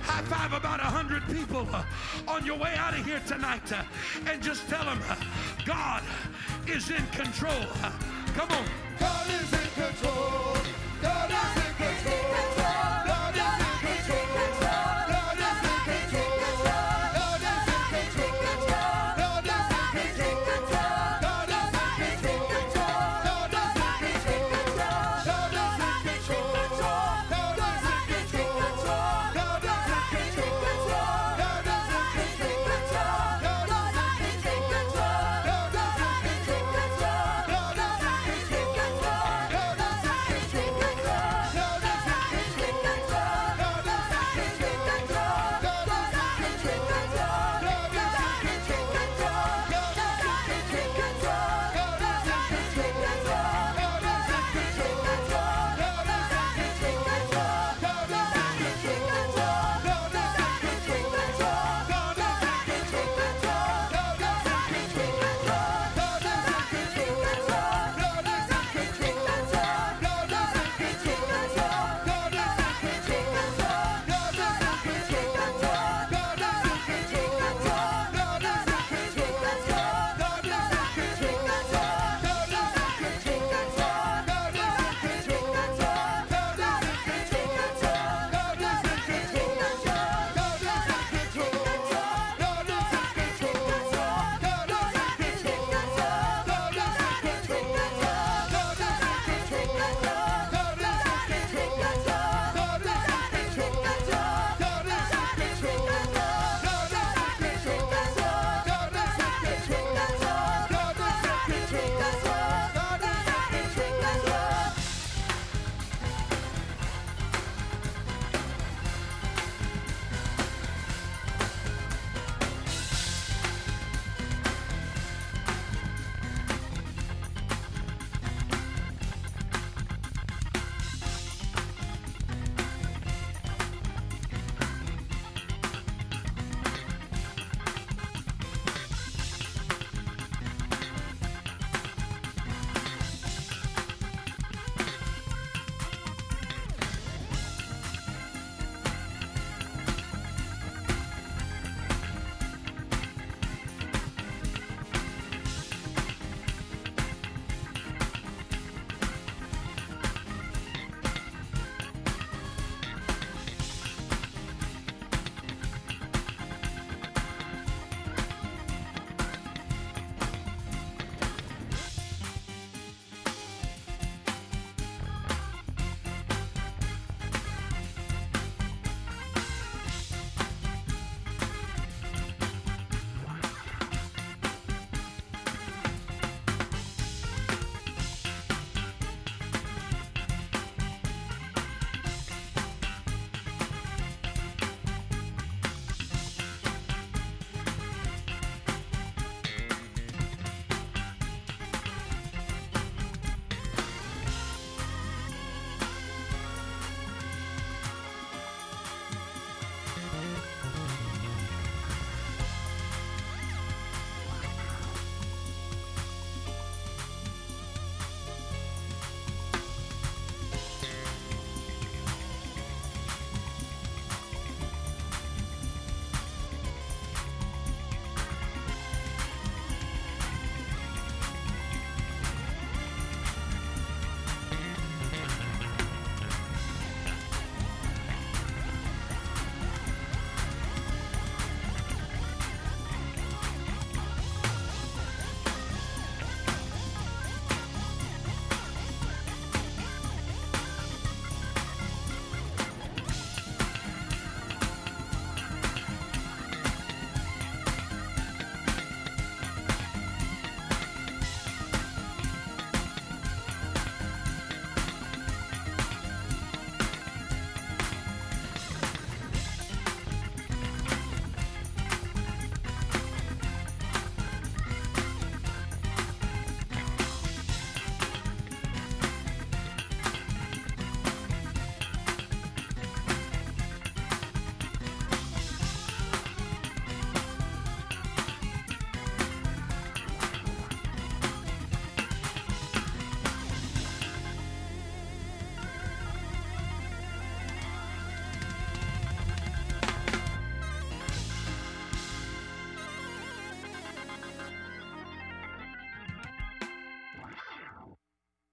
High 0.08 0.22
five 0.24 0.54
about 0.54 0.80
a 0.80 0.84
hundred 0.84 1.24
people 1.28 1.68
uh, 1.74 1.84
on 2.28 2.46
your 2.46 2.58
way 2.58 2.74
out 2.78 2.94
of 2.94 3.04
here 3.06 3.22
tonight 3.28 3.72
uh, 3.72 3.84
and 4.28 4.42
just 4.42 4.68
tell 4.70 4.86
them 4.86 5.00
uh, 5.10 5.16
God 5.66 6.04
is 6.68 6.90
in 6.92 7.06
control. 7.08 7.66
Come 8.36 8.52
on. 8.52 8.66
God 9.00 9.28
is 9.30 9.52
in 9.52 9.84
control. 9.84 10.85